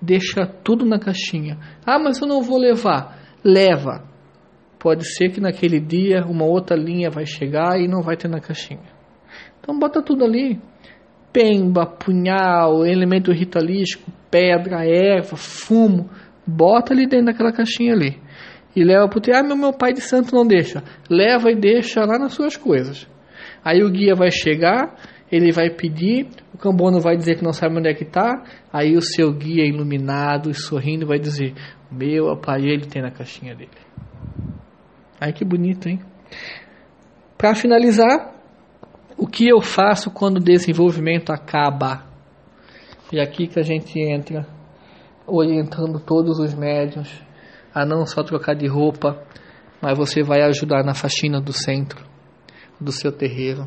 Deixa 0.00 0.46
tudo 0.46 0.86
na 0.86 0.98
caixinha. 0.98 1.58
Ah, 1.84 1.98
mas 1.98 2.20
eu 2.20 2.28
não 2.28 2.42
vou 2.42 2.58
levar. 2.58 3.18
Leva. 3.44 4.04
Pode 4.78 5.04
ser 5.04 5.30
que 5.30 5.40
naquele 5.40 5.80
dia 5.80 6.24
uma 6.24 6.44
outra 6.44 6.76
linha 6.76 7.10
vai 7.10 7.26
chegar 7.26 7.80
e 7.80 7.88
não 7.88 8.00
vai 8.00 8.16
ter 8.16 8.28
na 8.28 8.40
caixinha. 8.40 8.96
Então 9.60 9.78
bota 9.78 10.00
tudo 10.00 10.24
ali 10.24 10.60
pemba, 11.32 11.86
punhal, 11.86 12.84
elemento 12.84 13.30
ritualístico, 13.32 14.10
pedra, 14.30 14.84
erva, 14.84 15.36
fumo, 15.36 16.10
bota 16.46 16.92
ali 16.92 17.06
dentro 17.06 17.26
daquela 17.26 17.52
caixinha 17.52 17.92
ali. 17.92 18.18
E 18.74 18.84
leva 18.84 19.08
pro 19.08 19.20
teatro, 19.20 19.44
ah, 19.44 19.48
meu, 19.48 19.56
meu 19.56 19.72
pai 19.72 19.92
de 19.92 20.00
santo 20.00 20.34
não 20.34 20.46
deixa. 20.46 20.82
Leva 21.10 21.50
e 21.50 21.56
deixa 21.56 22.00
lá 22.04 22.18
nas 22.18 22.32
suas 22.32 22.56
coisas. 22.56 23.08
Aí 23.64 23.82
o 23.82 23.90
guia 23.90 24.14
vai 24.14 24.30
chegar, 24.30 24.94
ele 25.30 25.52
vai 25.52 25.70
pedir, 25.70 26.28
o 26.54 26.58
cambono 26.58 27.00
vai 27.00 27.16
dizer 27.16 27.36
que 27.36 27.44
não 27.44 27.52
sabe 27.52 27.76
onde 27.76 27.88
é 27.88 27.94
que 27.94 28.04
está, 28.04 28.42
aí 28.72 28.96
o 28.96 29.02
seu 29.02 29.32
guia 29.32 29.66
iluminado 29.66 30.50
e 30.50 30.54
sorrindo 30.54 31.06
vai 31.06 31.18
dizer, 31.18 31.54
meu 31.90 32.30
aparelho 32.30 32.86
tem 32.86 33.02
na 33.02 33.10
caixinha 33.10 33.54
dele. 33.54 33.70
Ai 35.20 35.32
que 35.32 35.44
bonito, 35.44 35.88
hein? 35.88 36.00
Para 37.36 37.54
finalizar, 37.54 38.34
o 39.16 39.26
que 39.26 39.48
eu 39.48 39.60
faço 39.60 40.10
quando 40.10 40.38
o 40.38 40.44
desenvolvimento 40.44 41.30
acaba? 41.30 42.04
E 43.12 43.20
aqui 43.20 43.46
que 43.46 43.58
a 43.58 43.62
gente 43.62 43.98
entra 43.98 44.46
orientando 45.26 46.00
todos 46.00 46.38
os 46.38 46.54
médios 46.54 47.22
a 47.74 47.84
não 47.84 48.06
só 48.06 48.22
trocar 48.22 48.54
de 48.54 48.66
roupa, 48.66 49.22
mas 49.80 49.96
você 49.96 50.22
vai 50.22 50.42
ajudar 50.42 50.84
na 50.84 50.94
faxina 50.94 51.40
do 51.40 51.52
centro, 51.52 52.04
do 52.80 52.92
seu 52.92 53.12
terreiro. 53.12 53.66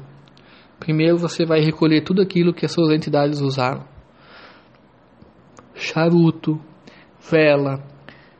Primeiro 0.79 1.17
você 1.17 1.45
vai 1.45 1.61
recolher 1.61 2.01
tudo 2.01 2.21
aquilo 2.21 2.53
que 2.53 2.65
as 2.65 2.71
suas 2.71 2.91
entidades 2.93 3.39
usaram: 3.39 3.85
charuto, 5.75 6.59
vela, 7.29 7.83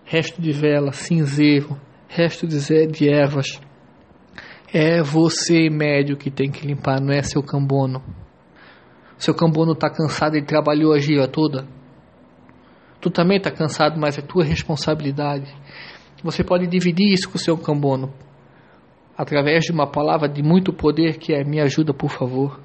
resto 0.03 0.41
de 0.41 0.51
vela, 0.51 0.91
cinzeiro, 0.91 1.79
resto 2.07 2.47
de 2.47 3.10
ervas 3.10 3.60
é 4.73 5.03
você, 5.03 5.69
médio, 5.69 6.15
que 6.15 6.31
tem 6.31 6.49
que 6.49 6.65
limpar, 6.65 7.01
não 7.01 7.13
é 7.13 7.21
seu 7.21 7.43
cambono. 7.43 8.01
Seu 9.17 9.36
cambono 9.36 9.73
está 9.73 9.89
cansado, 9.89 10.36
ele 10.36 10.45
trabalhou 10.45 10.93
a 10.93 10.97
gira 10.97 11.27
toda. 11.27 11.67
Tu 13.01 13.10
também 13.10 13.38
está 13.38 13.51
cansado, 13.51 13.99
mas 13.99 14.17
é 14.17 14.21
tua 14.21 14.45
responsabilidade. 14.45 15.53
Você 16.23 16.43
pode 16.43 16.67
dividir 16.67 17.13
isso 17.13 17.29
com 17.29 17.36
o 17.36 17.39
seu 17.39 17.57
cambono 17.57 18.13
através 19.21 19.65
de 19.65 19.71
uma 19.71 19.86
palavra 19.86 20.27
de 20.27 20.41
muito 20.41 20.73
poder 20.73 21.19
que 21.19 21.31
é 21.31 21.43
me 21.43 21.62
ajuda, 21.62 21.93
por 21.93 22.10
favor. 22.10 22.60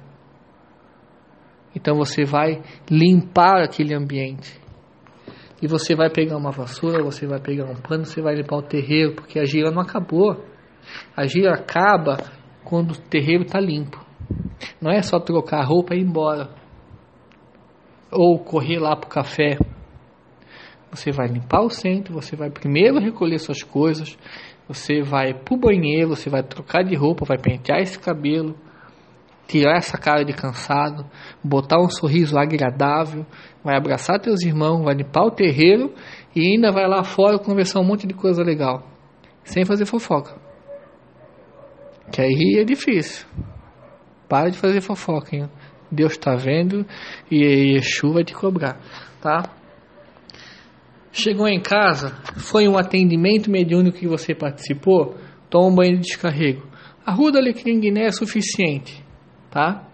Então 1.75 1.95
você 1.95 2.25
vai 2.25 2.63
limpar 2.89 3.61
aquele 3.61 3.93
ambiente. 3.93 4.59
E 5.61 5.67
você 5.67 5.95
vai 5.95 6.09
pegar 6.09 6.35
uma 6.35 6.49
vassoura, 6.49 7.03
você 7.03 7.27
vai 7.27 7.39
pegar 7.39 7.65
um 7.65 7.75
pano, 7.75 8.05
você 8.05 8.23
vai 8.23 8.33
limpar 8.33 8.57
o 8.57 8.63
terreiro, 8.63 9.13
porque 9.13 9.37
a 9.37 9.45
gira 9.45 9.69
não 9.69 9.83
acabou. 9.83 10.43
A 11.15 11.27
gira 11.27 11.53
acaba 11.53 12.17
quando 12.65 12.93
o 12.93 13.01
terreiro 13.01 13.43
está 13.43 13.59
limpo. 13.59 14.03
Não 14.81 14.89
é 14.89 15.03
só 15.03 15.19
trocar 15.19 15.59
a 15.59 15.63
roupa 15.63 15.93
e 15.93 15.99
ir 15.99 16.05
embora. 16.05 16.49
Ou 18.11 18.39
correr 18.39 18.79
lá 18.79 18.95
para 18.95 19.05
o 19.05 19.11
café. 19.11 19.59
Você 20.89 21.11
vai 21.11 21.27
limpar 21.27 21.61
o 21.61 21.69
centro, 21.69 22.15
você 22.15 22.35
vai 22.35 22.49
primeiro 22.49 22.97
recolher 22.97 23.37
suas 23.37 23.61
coisas, 23.61 24.17
você 24.67 25.01
vai 25.01 25.33
para 25.33 25.53
o 25.53 25.57
banheiro, 25.57 26.09
você 26.09 26.29
vai 26.29 26.43
trocar 26.43 26.83
de 26.83 26.95
roupa, 26.95 27.25
vai 27.25 27.37
pentear 27.37 27.79
esse 27.79 27.97
cabelo, 27.97 28.55
tirar 29.47 29.77
essa 29.77 29.97
cara 29.97 30.25
de 30.25 30.33
cansado, 30.33 31.05
botar 31.43 31.79
um 31.79 31.89
sorriso 31.89 32.37
agradável, 32.37 33.25
vai 33.63 33.77
abraçar 33.77 34.19
teus 34.19 34.41
irmãos, 34.41 34.83
vai 34.83 34.93
limpar 34.93 35.23
o 35.23 35.31
terreiro 35.31 35.93
e 36.35 36.41
ainda 36.41 36.71
vai 36.71 36.87
lá 36.87 37.03
fora 37.03 37.39
conversar 37.39 37.79
um 37.79 37.85
monte 37.85 38.05
de 38.05 38.13
coisa 38.13 38.43
legal, 38.43 38.83
sem 39.43 39.63
fazer 39.63 39.85
fofoca. 39.85 40.35
Que 42.11 42.21
aí 42.21 42.57
é 42.59 42.63
difícil. 42.63 43.25
Para 44.27 44.49
de 44.49 44.57
fazer 44.57 44.81
fofoca, 44.81 45.35
hein? 45.35 45.49
Deus 45.89 46.13
está 46.13 46.35
vendo 46.35 46.85
e 47.31 47.75
Yeshua 47.75 48.15
vai 48.15 48.23
te 48.23 48.33
cobrar, 48.33 48.77
tá? 49.21 49.56
Chegou 51.19 51.47
em 51.47 51.59
casa, 51.59 52.11
foi 52.35 52.67
um 52.67 52.77
atendimento 52.77 53.49
mediúnico 53.49 53.97
que 53.97 54.07
você 54.07 54.35
participou, 54.35 55.15
toma 55.49 55.67
um 55.67 55.75
banho 55.75 55.95
de 55.95 56.01
descarrego. 56.01 56.61
A 57.03 57.11
rua 57.11 57.31
da 57.31 57.39
Alecrim 57.39 57.79
Guiné 57.79 58.05
é 58.05 58.11
suficiente, 58.11 59.03
tá? 59.49 59.89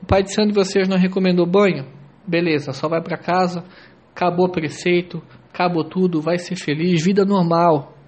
O 0.00 0.06
pai 0.06 0.22
de 0.22 0.32
santo 0.32 0.52
de 0.52 0.54
vocês 0.54 0.86
não 0.86 0.96
recomendou 0.96 1.44
banho? 1.44 1.86
Beleza, 2.24 2.72
só 2.72 2.88
vai 2.88 3.02
para 3.02 3.18
casa, 3.18 3.64
acabou 4.12 4.46
o 4.46 4.52
preceito, 4.52 5.20
acabou 5.52 5.82
tudo, 5.82 6.20
vai 6.20 6.38
ser 6.38 6.54
feliz, 6.54 7.04
vida 7.04 7.24
normal. 7.24 7.98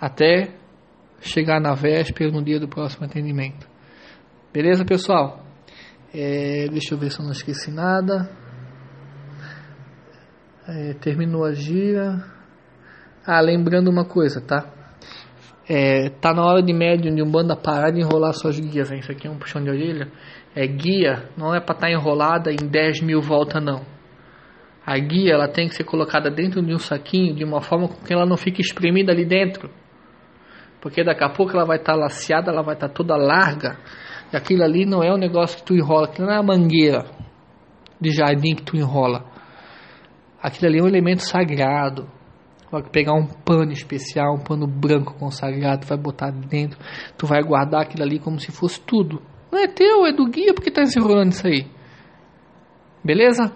Até 0.00 0.56
chegar 1.20 1.60
na 1.60 1.74
véspera, 1.74 2.32
no 2.32 2.42
dia 2.42 2.58
do 2.58 2.66
próximo 2.66 3.06
atendimento. 3.06 3.68
Beleza, 4.52 4.84
pessoal? 4.84 5.46
É, 6.12 6.66
deixa 6.72 6.94
eu 6.94 6.98
ver 6.98 7.12
se 7.12 7.20
eu 7.20 7.24
não 7.24 7.30
esqueci 7.30 7.70
nada. 7.70 8.39
É, 10.72 10.94
terminou 10.94 11.44
a 11.44 11.52
gira. 11.52 12.24
Ah, 13.26 13.40
lembrando 13.40 13.90
uma 13.90 14.04
coisa, 14.04 14.40
tá? 14.40 14.72
É, 15.68 16.10
tá 16.20 16.32
na 16.32 16.44
hora 16.44 16.62
de 16.62 16.72
médium 16.72 17.12
de 17.12 17.20
um 17.20 17.28
banda 17.28 17.56
parar 17.56 17.90
de 17.90 17.98
enrolar 17.98 18.32
suas 18.34 18.60
guias. 18.60 18.92
Hein? 18.92 19.00
Isso 19.00 19.10
aqui 19.10 19.26
é 19.26 19.30
um 19.30 19.36
puxão 19.36 19.60
de 19.64 19.68
orelha. 19.68 20.06
É 20.54 20.64
guia, 20.68 21.28
não 21.36 21.52
é 21.52 21.60
para 21.60 21.74
estar 21.74 21.86
tá 21.88 21.90
enrolada 21.92 22.52
em 22.52 22.68
10 22.68 23.00
mil 23.00 23.20
voltas, 23.20 23.60
não. 23.60 23.84
A 24.86 24.96
guia 24.96 25.34
ela 25.34 25.48
tem 25.48 25.66
que 25.66 25.74
ser 25.74 25.82
colocada 25.82 26.30
dentro 26.30 26.62
de 26.64 26.72
um 26.72 26.78
saquinho 26.78 27.34
de 27.34 27.42
uma 27.42 27.60
forma 27.60 27.88
com 27.88 28.04
que 28.04 28.12
ela 28.12 28.24
não 28.24 28.36
fique 28.36 28.60
espremida 28.60 29.10
ali 29.10 29.24
dentro. 29.24 29.68
Porque 30.80 31.02
daqui 31.02 31.24
a 31.24 31.30
pouco 31.30 31.52
ela 31.52 31.66
vai 31.66 31.78
estar 31.78 31.94
tá 31.94 31.98
laceada, 31.98 32.52
ela 32.52 32.62
vai 32.62 32.74
estar 32.74 32.88
tá 32.88 32.94
toda 32.94 33.16
larga. 33.16 33.76
E 34.32 34.36
aquilo 34.36 34.62
ali 34.62 34.86
não 34.86 35.02
é 35.02 35.12
um 35.12 35.18
negócio 35.18 35.58
que 35.58 35.64
tu 35.64 35.74
enrola, 35.74 36.06
aquilo 36.06 36.28
não 36.28 36.34
é 36.34 36.38
a 36.38 36.42
mangueira 36.44 37.06
de 38.00 38.12
jardim 38.12 38.54
que 38.54 38.62
tu 38.62 38.76
enrola. 38.76 39.29
Aquilo 40.42 40.68
ali 40.68 40.78
é 40.78 40.82
um 40.82 40.88
elemento 40.88 41.22
sagrado. 41.22 42.08
Vai 42.70 42.82
pegar 42.82 43.14
um 43.14 43.26
pano 43.26 43.72
especial, 43.72 44.34
um 44.34 44.44
pano 44.44 44.66
branco 44.66 45.14
consagrado, 45.18 45.86
vai 45.86 45.98
botar 45.98 46.30
dentro, 46.30 46.78
tu 47.18 47.26
vai 47.26 47.42
guardar 47.42 47.82
aquilo 47.82 48.04
ali 48.04 48.20
como 48.20 48.38
se 48.38 48.52
fosse 48.52 48.80
tudo. 48.80 49.20
Não 49.50 49.58
é 49.58 49.66
teu, 49.66 50.06
é 50.06 50.12
do 50.12 50.24
guia, 50.26 50.54
porque 50.54 50.70
tá 50.70 50.82
enrolando 50.82 51.32
isso 51.32 51.46
aí. 51.46 51.66
Beleza? 53.04 53.52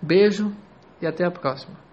Beijo 0.00 0.52
e 1.02 1.06
até 1.06 1.26
a 1.26 1.30
próxima. 1.30 1.85